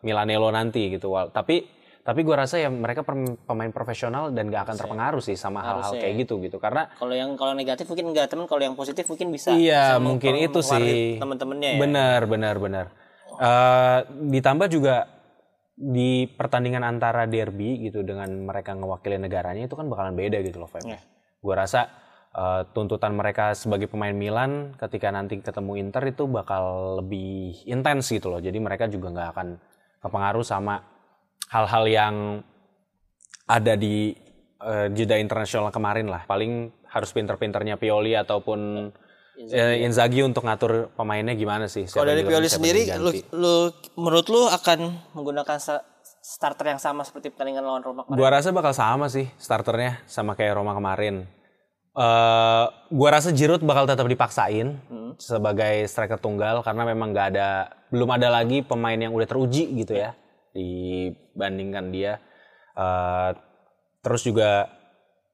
[0.07, 1.11] Milanello nanti gitu.
[1.11, 1.66] Wal- Tapi
[2.01, 5.91] tapi gua rasa ya mereka pem- pemain profesional dan nggak akan terpengaruh sih sama hal-hal
[5.93, 6.62] kayak gitu gitu.
[6.62, 9.51] Karena Kalau yang kalau negatif mungkin enggak temen, kalau yang positif mungkin bisa.
[9.51, 11.18] Iya, bisa mungkin itu sih.
[11.18, 11.78] Temen-temennya ya.
[11.83, 12.87] Benar, benar, benar.
[13.41, 13.99] Eh,
[14.31, 15.11] ditambah juga
[15.74, 20.70] di pertandingan antara derby gitu dengan mereka ngewakili negaranya itu kan bakalan beda gitu loh,
[20.70, 20.87] Feb.
[20.87, 21.03] Iya.
[21.41, 21.89] Gua rasa
[22.35, 28.31] eh, tuntutan mereka sebagai pemain Milan ketika nanti ketemu Inter itu bakal lebih intens gitu
[28.31, 28.41] loh.
[28.43, 29.49] Jadi mereka juga nggak akan
[30.01, 30.81] kepengaruh sama
[31.51, 32.14] hal-hal yang
[33.51, 34.14] ada di
[34.62, 36.24] eh, jeda internasional kemarin lah.
[36.24, 38.91] Paling harus pinter-pinternya Pioli ataupun
[39.39, 41.87] eh, Inzaghi untuk ngatur pemainnya gimana sih?
[41.87, 43.55] Kalau dari Pioli sendiri, lu, lu
[43.99, 45.59] menurut lu akan menggunakan
[46.20, 48.18] starter yang sama seperti pertandingan lawan Roma kemarin?
[48.20, 51.24] Gua rasa bakal sama sih starternya sama kayak Roma kemarin.
[51.91, 54.78] Eh gua rasa Giroud bakal tetap dipaksain
[55.18, 57.49] sebagai striker tunggal karena memang nggak ada
[57.91, 60.14] belum ada lagi pemain yang udah teruji gitu ya
[60.55, 62.22] dibandingkan dia.
[62.78, 63.30] Eh,
[64.01, 64.70] terus juga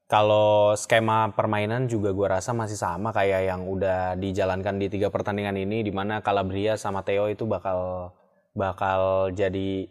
[0.07, 5.59] kalau skema permainan juga gua rasa masih sama kayak yang udah dijalankan di tiga pertandingan
[5.59, 8.11] ini di mana Calabria sama Theo itu bakal
[8.55, 9.85] bakal jadi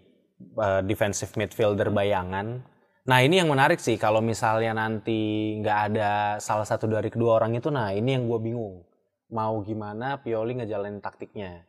[0.57, 2.65] uh, defensive midfielder bayangan.
[3.07, 6.11] Nah ini yang menarik sih kalau misalnya nanti nggak ada
[6.43, 8.83] salah satu dari kedua orang itu, nah ini yang gue bingung
[9.31, 11.63] mau gimana Pioli ngejalanin taktiknya.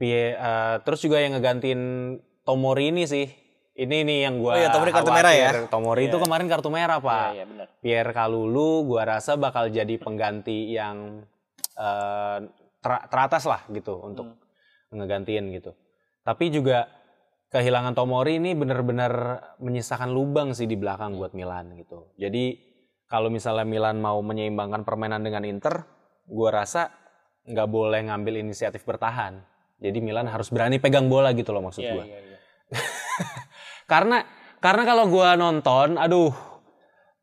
[0.00, 1.82] Pie, uh, terus juga yang ngegantiin
[2.42, 3.28] Tomori ini sih.
[3.72, 5.50] Ini nih yang gue Oh iya, Tomori kartu merah ya?
[5.68, 7.28] Tomori itu kemarin kartu merah pak.
[7.32, 7.66] Iya, benar.
[7.80, 11.24] Pierre Kalulu gua rasa bakal jadi pengganti yang
[11.80, 12.38] eh,
[12.84, 14.36] ter- teratas lah gitu untuk
[14.92, 15.72] ngegantiin gitu.
[16.20, 16.84] Tapi juga
[17.52, 19.12] kehilangan Tomori ini benar-benar
[19.60, 22.08] menyisakan lubang sih di belakang buat Milan gitu.
[22.16, 22.56] Jadi
[23.06, 25.84] kalau misalnya Milan mau menyeimbangkan permainan dengan Inter,
[26.24, 26.88] gua rasa
[27.44, 29.44] nggak boleh ngambil inisiatif bertahan.
[29.84, 32.04] Jadi Milan harus berani pegang bola gitu loh maksud Iya, gua.
[32.08, 32.38] iya, iya.
[33.92, 34.24] Karena
[34.62, 36.32] karena kalau gua nonton, aduh,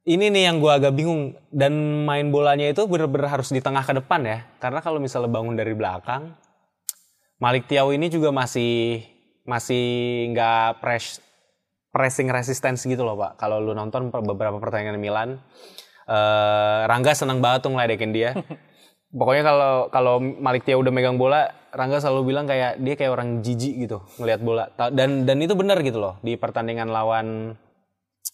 [0.06, 1.74] ini nih yang gua agak bingung dan
[2.06, 4.46] main bolanya itu bener-bener harus di tengah ke depan ya.
[4.62, 6.38] Karena kalau misalnya bangun dari belakang,
[7.42, 9.02] Malik Tiaw ini juga masih
[9.48, 9.86] masih
[10.34, 11.24] nggak press
[11.90, 13.42] pressing resistance gitu loh pak.
[13.42, 15.30] Kalau lu nonton beberapa pertandingan Milan,
[16.06, 18.32] eh, Rangga senang banget tuh ngeledekin dia.
[19.20, 23.42] Pokoknya kalau kalau Malik Tiaw udah megang bola, Rangga selalu bilang kayak dia kayak orang
[23.42, 24.70] jijik gitu ngelihat bola.
[24.94, 27.58] Dan dan itu benar gitu loh di pertandingan lawan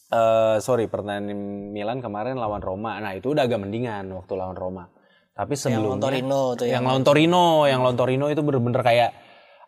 [0.05, 2.99] eh sorry pertandingan Milan kemarin lawan Roma.
[2.99, 4.91] Nah itu udah agak mendingan waktu lawan Roma.
[5.35, 6.79] Tapi sebelumnya lawan Torino tuh ya.
[6.79, 9.09] yang lawan Torino, yang lawan Torino itu bener-bener kayak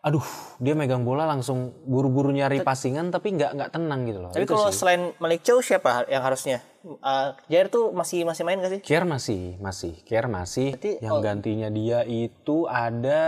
[0.08, 0.24] aduh
[0.56, 4.32] dia megang bola langsung buru-buru nyari passingan tapi nggak nggak tenang gitu loh.
[4.32, 4.80] Tapi kalau sih.
[4.80, 6.64] selain Malik Chow siapa yang harusnya?
[6.82, 8.80] Uh, Jair tuh masih masih main gak sih?
[8.80, 10.72] Kier masih, masih, Kier masih.
[10.72, 13.20] Berarti, yang gantinya dia itu ada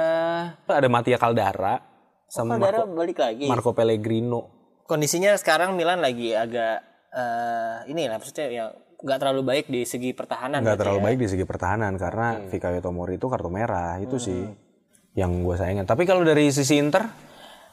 [0.64, 1.84] ada Mattia Caldara
[2.30, 3.46] sama Caldara Marco, balik lagi.
[3.50, 4.40] Marco Pellegrino.
[4.88, 8.64] Kondisinya sekarang Milan lagi agak eh ini lah maksudnya ya
[9.00, 10.64] nggak terlalu baik di segi pertahanan.
[10.64, 11.04] Nggak berarti terlalu ya.
[11.04, 12.48] baik di segi pertahanan karena Hmm.
[12.48, 14.69] Fikayo Tomori itu kartu merah itu sih
[15.18, 15.86] yang gue sayangin.
[15.86, 17.30] Tapi kalau dari sisi Inter,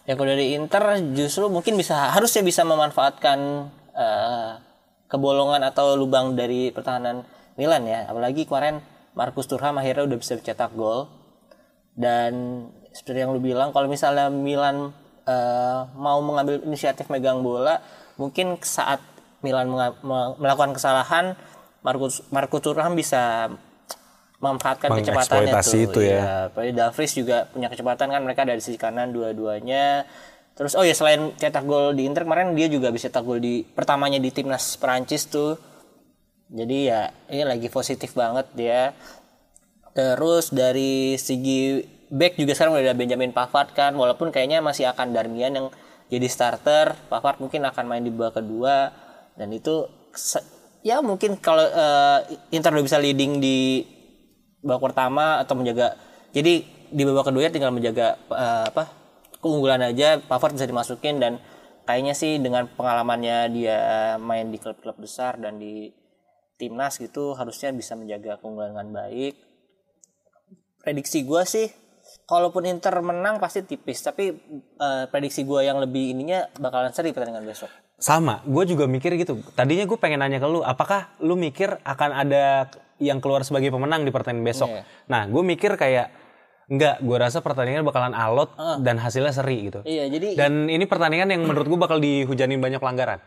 [0.08, 4.52] Ya kalau dari Inter justru mungkin bisa harusnya bisa memanfaatkan eh,
[5.12, 7.28] kebolongan atau lubang dari pertahanan
[7.60, 8.08] Milan ya.
[8.08, 8.80] Apalagi kemarin
[9.12, 11.12] Marcus Thuram akhirnya udah bisa cetak gol.
[11.92, 12.64] Dan
[12.96, 14.96] seperti yang lu bilang kalau misalnya Milan
[15.28, 17.84] eh, mau mengambil inisiatif megang bola,
[18.16, 19.04] mungkin saat
[19.44, 19.68] Milan
[20.40, 21.36] melakukan kesalahan
[21.84, 23.52] Marcus Marcus Thuram bisa
[24.38, 25.82] memanfaatkan kecepatannya tuh.
[25.82, 26.50] itu ya.
[26.50, 30.06] Apalagi Dumfries juga punya kecepatan kan mereka dari sisi kanan dua-duanya.
[30.58, 33.66] Terus oh ya selain cetak gol di Inter kemarin dia juga bisa cetak gol di
[33.66, 35.58] pertamanya di timnas Perancis tuh.
[36.50, 38.94] Jadi ya ini lagi positif banget dia.
[39.98, 41.82] Terus dari segi
[42.14, 45.68] back juga sekarang udah ada Benjamin Pavard kan walaupun kayaknya masih akan Darmian yang
[46.14, 46.94] jadi starter.
[47.10, 48.94] Pavard mungkin akan main di babak kedua
[49.34, 49.90] dan itu
[50.86, 52.20] ya mungkin kalau eh,
[52.54, 53.97] Inter udah bisa leading di
[54.68, 55.96] babak pertama atau menjaga
[56.36, 58.92] jadi di babak kedua ya tinggal menjaga eh, apa
[59.40, 61.40] keunggulan aja Pavard bisa dimasukin dan
[61.88, 63.80] kayaknya sih dengan pengalamannya dia
[64.20, 65.96] main di klub-klub besar dan di
[66.60, 69.40] timnas gitu harusnya bisa menjaga keunggulan dengan baik
[70.84, 71.72] prediksi gua sih
[72.28, 74.36] kalaupun Inter menang pasti tipis tapi
[74.76, 79.42] eh, prediksi gua yang lebih ininya bakalan seri pertandingan besok sama, gue juga mikir gitu.
[79.58, 82.70] Tadinya gue pengen nanya ke lu, apakah lu mikir akan ada
[83.00, 84.70] yang keluar sebagai pemenang di pertandingan besok?
[84.70, 84.84] Iya.
[85.06, 86.08] Nah, gue mikir kayak
[86.68, 89.80] enggak, gue rasa pertandingan bakalan alot dan hasilnya seri gitu.
[89.84, 93.24] iya jadi Dan ini pertandingan yang menurut gue bakal dihujanin banyak pelanggaran.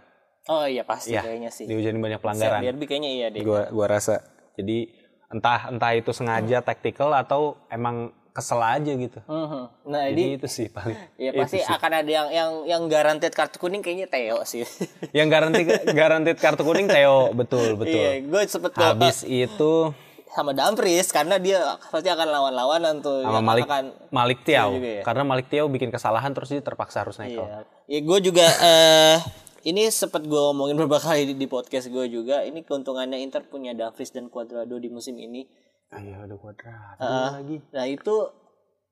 [0.47, 2.61] oh iya pasti Iya, kayaknya sih dihujanin banyak pelanggaran.
[2.61, 4.21] derby kayaknya iya deh Gua gua rasa.
[4.57, 4.89] Jadi
[5.29, 9.20] entah entah itu sengaja tactical atau emang kesel aja gitu.
[9.26, 9.62] Mhm.
[9.91, 10.97] nah Jadi ini itu sih paling.
[11.24, 11.66] Ya pasti sih.
[11.66, 14.64] akan ada yang yang yang garanted kartu kuning kayaknya Theo sih.
[15.18, 15.61] Yang garanti
[15.93, 17.99] garanti kartu kuning Theo, betul betul.
[17.99, 19.93] Iya, gue sempet Habis itu
[20.31, 21.59] sama Dumfries karena dia
[21.91, 23.26] pasti akan lawan-lawanan tuh.
[23.26, 24.70] sama Malik akan Malik Tiaw.
[24.78, 25.03] juga ya.
[25.03, 27.35] Karena Malik Tiaw bikin kesalahan terus dia terpaksa harus naik.
[27.35, 27.66] Iya.
[27.91, 29.18] Ya gue juga eh
[29.66, 32.47] ini sempet gue omongin beberapa kali di, di podcast gue juga.
[32.47, 35.45] Ini keuntungannya Inter punya Dumfries dan Cuadrado di musim ini.
[35.91, 36.97] Ayo ada kuadrat.
[37.03, 37.43] Ah.
[37.43, 37.59] lagi.
[37.74, 38.16] Nah itu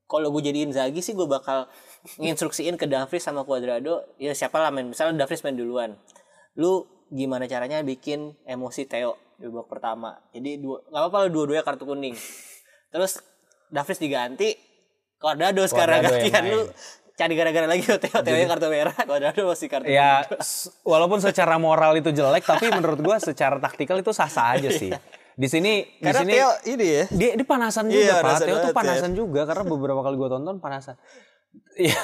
[0.09, 1.70] kalau gue jadiin Zagi sih gue bakal
[2.18, 4.03] nginstruksiin ke Dumfries sama Cuadrado.
[4.18, 4.90] Ya siapa lah main.
[4.90, 5.94] Misalnya Dumfries main duluan.
[6.59, 10.18] Lu gimana caranya bikin emosi Theo di babak pertama?
[10.34, 12.18] Jadi dua nggak apa-apa lu dua-duanya kartu kuning.
[12.90, 13.22] Terus
[13.70, 14.59] Dumfries diganti
[15.22, 16.51] Cuadrado sekarang gantian.
[16.51, 16.66] Lu
[17.14, 18.18] cari gara-gara lagi Theo.
[18.26, 20.26] Theo kartu merah Cuadrado masih kartu Ya
[20.82, 24.90] walaupun secara moral itu jelek tapi menurut gua secara taktikal itu sah-sah aja sih.
[25.39, 27.05] Di sini di sini Theo ini ya.
[27.14, 28.39] dia, dia panasan juga Iya, Pak.
[28.43, 30.99] Theo tuh banget, panasan juga karena beberapa kali gue tonton panasan.
[31.78, 31.97] Iya,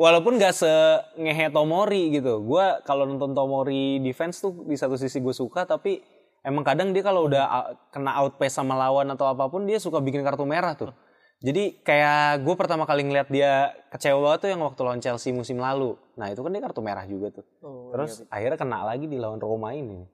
[0.00, 0.70] walaupun gak se
[1.18, 2.40] ngehe Tomori gitu.
[2.46, 6.00] Gue kalau nonton Tomori defense tuh di satu sisi gue suka, tapi
[6.46, 10.22] emang kadang dia kalau udah kena outpace sama lawan atau apa pun dia suka bikin
[10.24, 10.94] kartu merah tuh.
[11.40, 15.60] Jadi kayak gue pertama kali ngeliat dia kecewa banget tuh yang waktu lawan Chelsea musim
[15.60, 15.96] lalu.
[16.16, 17.44] Nah itu kan dia kartu merah juga tuh.
[17.92, 20.04] Terus akhirnya kena lagi di lawan Roma ini.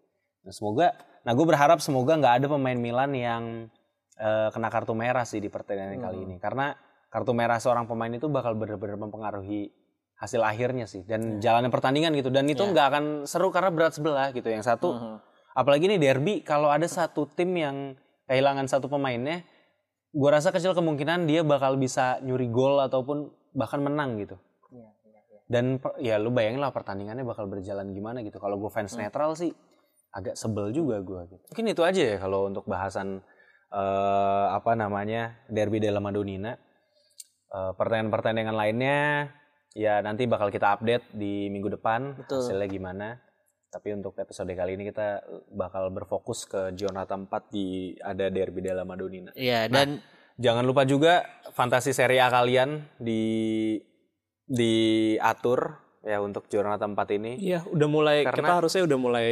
[0.47, 0.95] Nah semoga,
[1.27, 3.43] nah gue berharap semoga nggak ada pemain Milan yang
[4.17, 6.37] eh, kena kartu merah sih di pertandingan kali ini.
[6.39, 6.73] Karena
[7.11, 9.75] kartu merah seorang pemain itu bakal benar-benar mempengaruhi
[10.17, 12.33] hasil akhirnya sih dan jalannya pertandingan gitu.
[12.33, 14.49] Dan itu nggak akan seru karena berat sebelah gitu.
[14.49, 14.89] Yang satu,
[15.53, 17.77] apalagi ini derby kalau ada satu tim yang
[18.25, 19.45] kehilangan satu pemainnya,
[20.11, 24.37] gue rasa kecil kemungkinan dia bakal bisa nyuri gol ataupun bahkan menang gitu.
[25.47, 28.41] Dan per- ya lu bayangin lah pertandingannya bakal berjalan gimana gitu.
[28.41, 29.53] Kalau gue fans netral sih
[30.17, 31.21] agak sebel juga gue.
[31.29, 31.45] Gitu.
[31.53, 33.21] Mungkin itu aja ya kalau untuk bahasan
[33.69, 36.57] eh, apa namanya derby della Madonnina.
[37.53, 38.99] Eh, pertandingan-pertandingan lainnya
[39.77, 42.41] ya nanti bakal kita update di minggu depan Betul.
[42.41, 43.09] hasilnya gimana.
[43.69, 45.21] Tapi untuk episode kali ini kita
[45.53, 49.37] bakal berfokus ke Giornata 4 di ada derby della Madonnina.
[49.37, 50.01] Iya dan
[50.37, 51.25] Jangan lupa juga
[51.57, 53.25] fantasi Serie A kalian di
[54.45, 57.33] diatur ya untuk Giornata 4 ini.
[57.41, 59.29] Iya, udah mulai Karena- kita harusnya udah mulai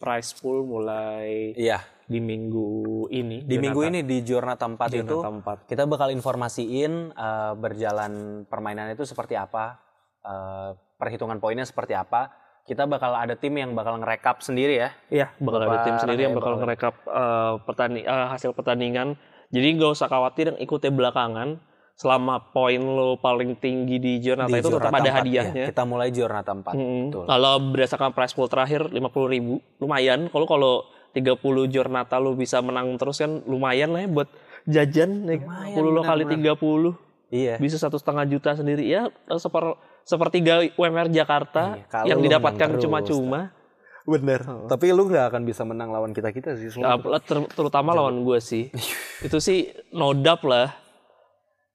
[0.00, 2.68] price pool mulai Iya, di minggu
[3.08, 3.44] ini.
[3.44, 5.28] di minggu ini di Giornata 4 itu Giornata
[5.60, 5.68] 4.
[5.68, 8.12] kita bakal informasiin eh, berjalan
[8.44, 9.76] permainan itu seperti apa,
[10.20, 12.32] eh, perhitungan poinnya seperti apa.
[12.60, 14.90] Kita bakal ada tim yang bakal ngerekap sendiri ya.
[15.08, 19.08] Iya, bakal ada Bapak tim sendiri yang bakal bakal- ngerekap eh, pertani eh, hasil pertandingan.
[19.50, 21.58] Jadi nggak usah khawatir yang ikutnya belakangan.
[22.00, 25.52] Selama poin lo paling tinggi di Giornata Di itu tetap ada 4, hadiahnya.
[25.52, 25.68] ya.
[25.68, 26.72] Kita mulai Giornata 4.
[26.72, 27.02] Mm-mm.
[27.06, 27.24] Betul.
[27.28, 28.96] Kalau berdasarkan price pool terakhir 50
[29.28, 30.26] ribu, lumayan.
[30.26, 30.72] Kalau kalau
[31.12, 31.36] 30
[31.68, 34.28] Giornata lu bisa menang terus kan lumayan lah ya buat
[34.64, 35.28] jajan.
[35.28, 35.44] nih.
[35.76, 36.96] 10 lo kali 30
[37.30, 37.62] Iya.
[37.62, 43.54] bisa satu setengah juta sendiri ya seper sepertiga UMR Jakarta Iya, yang didapatkan cuma-cuma.
[44.02, 44.42] Bener.
[44.66, 46.74] Tapi lu nggak akan bisa menang lawan kita kita sih.
[46.74, 48.72] Ter- terutama lawan gue sih.
[49.20, 50.74] itu sih no doubt lah.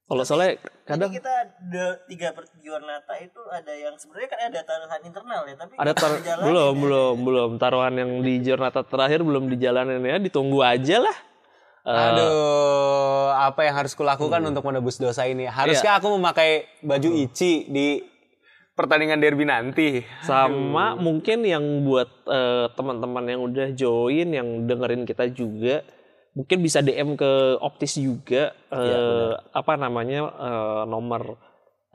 [0.05, 5.01] Kalau soalnya kadang kita ada tiga per Giornata itu ada yang sebenarnya kan ada taruhan
[5.01, 7.49] internal ya, tapi ada tar- belum belum belum.
[7.57, 11.17] Taruhan yang di Giornata terakhir belum dijalanin ya ditunggu aja lah.
[11.85, 15.49] Eh, Aduh, apa yang harus kulakukan untuk menebus dosa ini?
[15.49, 18.01] Haruskah aku memakai baju Ichi di
[18.77, 20.05] pertandingan derby nanti?
[20.21, 25.81] sama mungkin yang buat eh, teman-teman yang udah join yang dengerin kita juga
[26.35, 31.39] mungkin bisa DM ke Optis juga eh, apa namanya eh, nomor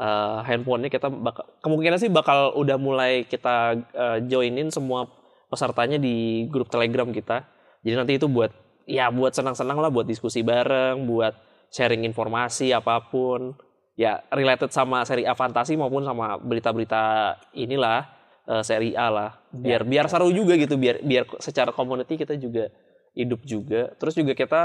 [0.01, 5.13] eh, handphonenya kita bakal kemungkinan sih bakal udah mulai kita eh, joinin semua
[5.53, 7.45] pesertanya di grup Telegram kita.
[7.85, 8.51] Jadi nanti itu buat
[8.89, 11.37] ya buat senang-senang lah buat diskusi bareng buat
[11.69, 13.53] sharing informasi apa pun.
[14.01, 18.09] Ya related sama seri A fantasi maupun sama berita-berita inilah
[18.49, 19.31] eh, seri A lah.
[19.53, 22.73] Biar biar seru juga gitu biar biar secara community kita juga
[23.13, 23.91] hidup juga.
[23.97, 24.63] Terus juga kita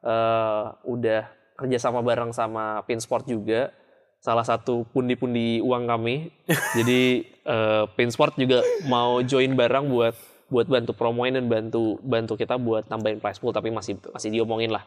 [0.00, 1.22] eh, udah
[1.54, 3.70] kerjasama bareng sama Pinsport juga.
[4.18, 6.32] Salah satu pundi-pundi uang kami.
[6.78, 10.14] Jadi eh, Pinsport juga mau join bareng buat
[10.44, 13.52] buat bantu promoin dan bantu bantu kita buat tambahin price pool.
[13.52, 14.84] Tapi masih masih diomongin lah.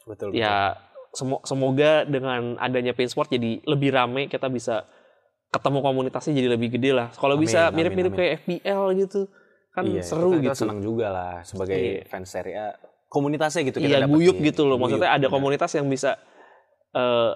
[0.00, 0.32] Betul.
[0.32, 0.74] ya
[1.12, 4.88] semo- semoga dengan adanya Pinsport jadi lebih rame kita bisa
[5.50, 7.10] ketemu komunitasnya jadi lebih gede lah.
[7.14, 9.20] Kalau bisa mirip-mirip kayak FPL gitu
[9.70, 12.06] kan Iya, seru kita, kita gitu senang juga lah sebagai Iya.
[12.10, 12.68] fans Serie A.
[13.10, 16.14] Komunitasnya gitu kita iya guyup gitu loh maksudnya Guyup, ada komunitas yang bisa
[16.94, 17.32] eh,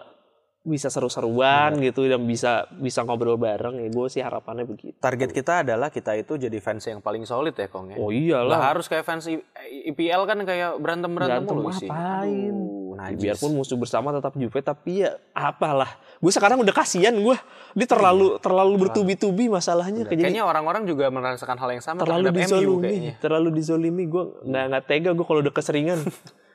[0.64, 4.96] bisa seru-seruan gitu dan bisa bisa ngobrol bareng ya gue sih harapannya begitu.
[4.96, 7.96] Target kita adalah kita itu jadi fans yang paling solid ya Kong ya.
[8.00, 8.72] oh iyalah.
[8.72, 11.84] Harus kayak fans IPL kan kayak berantem-berantem Berantem mulu sih.
[11.84, 12.56] ngapain?
[12.94, 13.20] Ya, najis.
[13.20, 16.00] biarpun musuh bersama tetap Juve tapi ya apalah.
[16.16, 17.36] Gue sekarang udah kasihan gue.
[17.76, 20.48] Dia terlalu terlalu bertubi-tubi masalahnya jadi Kayaknya.
[20.48, 24.08] orang-orang juga merasakan hal yang sama terlalu dizolimi terlalu dizolimi.
[24.08, 26.00] Gue nggak nggak tega gue kalau udah keseringan.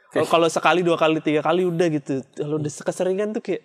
[0.09, 2.25] Kalau sekali dua kali tiga kali udah gitu.
[2.33, 3.61] Kalau udah keseringan tuh kayak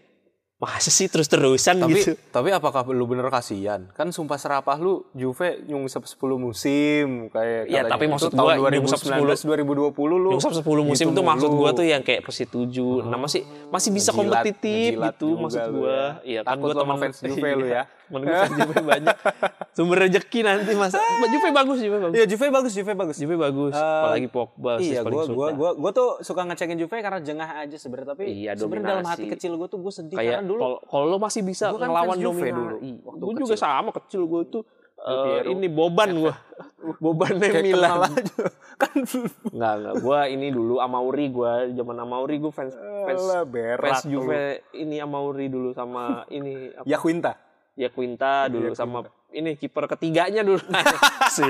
[0.56, 3.90] masa sih terus terusan Tapi gitu tapi apakah lu bener kasihan?
[3.90, 9.02] Kan sumpah serapah lu Juve nyungsep 10 musim kayak Ya, tapi Itu maksud gua nyungsep
[9.02, 9.44] 2019
[9.92, 10.30] 2020 lu.
[10.30, 12.70] Nyungsep 10 musim gitu tuh maksud gue tuh yang kayak Persi 7
[13.04, 16.08] nah masih masih bisa Ngejilat- kompetitif ngejilat gitu maksud gue ya.
[16.24, 17.82] iya kan gue lu sama teman fans Juve lu ya.
[18.04, 19.16] temen gue fans Juve banyak
[19.74, 23.16] sumber rezeki nanti masa Juve bagus Juve bagus Iya Juve bagus, Juve bagus.
[23.16, 27.18] Juve bagus Eh, apalagi Pogba Iya, gua gua gua gua tuh suka ngecekin Juve karena
[27.18, 30.50] jengah aja sebenarnya tapi Iya, sebenarnya dalam hati kecil gua tuh gua sedih kayak karena
[30.50, 33.90] dulu kalau kalau lo masih bisa Gua kan ngelawan Juve dulu, waktu gue juga sama
[33.90, 34.60] kecil gue itu
[34.96, 35.48] Piero.
[35.50, 36.34] ini boban gue
[37.02, 38.08] Bobannya Milan.
[38.80, 38.92] kan
[39.46, 39.94] Enggak, enggak.
[39.98, 44.20] Gua ini dulu Amauri gua zaman Amauri gua fans fans Alah, berak fans lu.
[44.20, 47.32] Juve ini Amauri dulu sama ini apa, ya Quinta.
[47.74, 50.62] ya Quinta dulu sama ini kiper ketiganya dulu.
[51.28, 51.42] si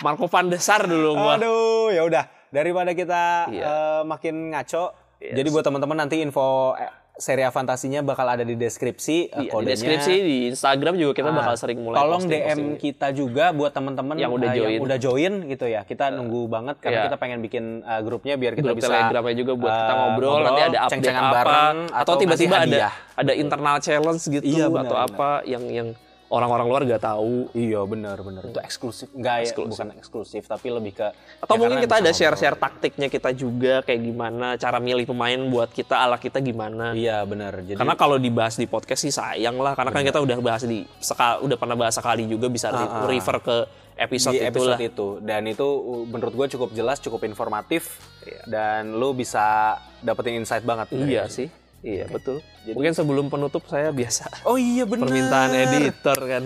[0.00, 1.34] Marco van der Sar dulu gua.
[1.34, 2.24] Aduh, ya udah.
[2.48, 3.64] Daripada kita Iya.
[3.64, 5.34] eh, makin ngaco, Yes.
[5.34, 9.66] jadi buat teman-teman nanti info eh, seri fantasinya bakal ada di deskripsi eh, Iya, di
[9.70, 12.70] deskripsi di Instagram juga kita Ah, bakal sering mulai Tolong DM posting-posting.
[12.82, 14.70] kita juga buat teman-teman Yang udah eh, join.
[14.74, 15.80] yang udah join gitu ya.
[15.86, 17.06] Kita nunggu banget karena iya.
[17.06, 20.38] kita pengen bikin eh, grupnya biar kita grup bisa telegramnya juga buat kita eh, ngobrol,
[20.42, 22.78] nanti ada update apa bareng atau tiba-tiba ada
[23.14, 25.10] ada internal challenge gitu Iya, benar, atau benar.
[25.14, 25.88] apa yang yang
[26.28, 27.48] orang-orang luar gak tahu.
[27.52, 28.42] Iya benar benar.
[28.44, 29.08] Itu eksklusif.
[29.12, 29.70] Enggak ya Eksklusif.
[29.70, 31.06] bukan eksklusif tapi lebih ke
[31.38, 35.70] atau ya mungkin kita ada share-share taktiknya kita juga kayak gimana cara milih pemain buat
[35.70, 36.92] kita ala kita gimana.
[36.92, 37.60] Iya benar.
[37.60, 40.84] Jadi karena kalau dibahas di podcast sih sayang lah karena kan kita udah bahas di
[40.98, 43.56] sekal udah pernah bahas sekali juga bisa re- refer ke
[43.94, 44.74] episode, di itulah.
[44.74, 45.08] episode itu.
[45.22, 48.40] Dan itu uh, menurut gue cukup jelas cukup informatif Iya.
[48.48, 50.88] dan lu bisa dapetin insight banget.
[50.90, 51.46] Iya sih
[51.84, 52.40] iya betul.
[52.64, 55.06] Mungkin sebelum penutup saya biasa oh iya benar.
[55.06, 56.44] permintaan editor kan.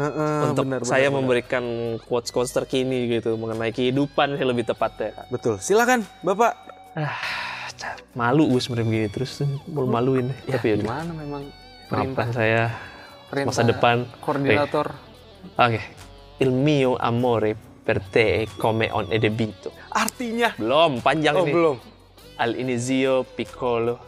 [0.00, 1.64] Heeh, untuk benar, saya benar, memberikan
[2.08, 5.28] quotes quotes terkini gitu mengenai kehidupan sih lebih tepatnya.
[5.28, 5.60] Betul.
[5.62, 6.52] Silakan bapak.
[6.98, 7.40] Ah
[8.12, 11.42] malu gue sebenarnya begini terus mau maluin ya tapi ya gimana memang?
[11.90, 12.62] Maafkan saya.
[13.30, 13.96] perintah masa depan.
[14.22, 14.86] koordinator.
[15.58, 15.80] Oke.
[16.42, 17.54] Il mio amore
[17.86, 20.54] per te come un edebito artinya?
[20.58, 21.52] Belum panjang oh ini.
[21.54, 21.76] belum.
[22.40, 24.00] Al inizio piccolo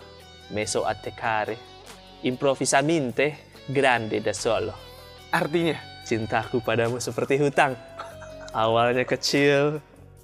[0.53, 1.57] meso a tecare
[2.22, 3.36] improvvisamente
[3.66, 4.72] grande da solo
[5.30, 5.74] artinya
[6.05, 7.74] cintaku padamu seperti hutang
[8.53, 9.80] awalnya kecil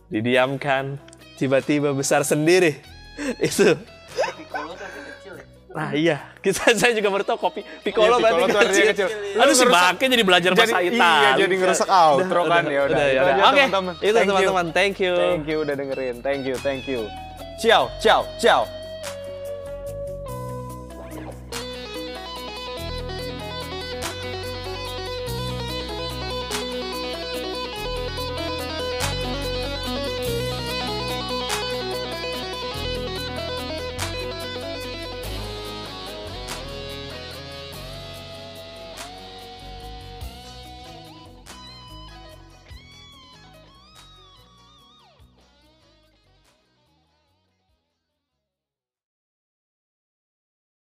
[0.06, 1.00] didiamkan
[1.34, 2.76] tiba-tiba besar sendiri
[3.40, 3.74] itu
[4.18, 5.44] Piccolo tuh artinya kecil ya.
[5.68, 9.08] Nah iya, kita saya juga baru tahu kopi piccolo Iya, berarti piccolo artinya kecil.
[9.10, 9.38] kecil.
[9.38, 11.30] Aduh si Bangke jadi belajar jadi bahasa iya Italia.
[11.38, 13.22] jadi ngerusak outro kan ya udah udah, Itu udah.
[13.28, 13.94] aja, Oke, teman-teman.
[14.00, 14.66] itu teman-teman.
[14.72, 15.14] Thank you.
[15.14, 17.00] thank you udah dengerin thank you thank you
[17.56, 18.77] ciao ciao ciao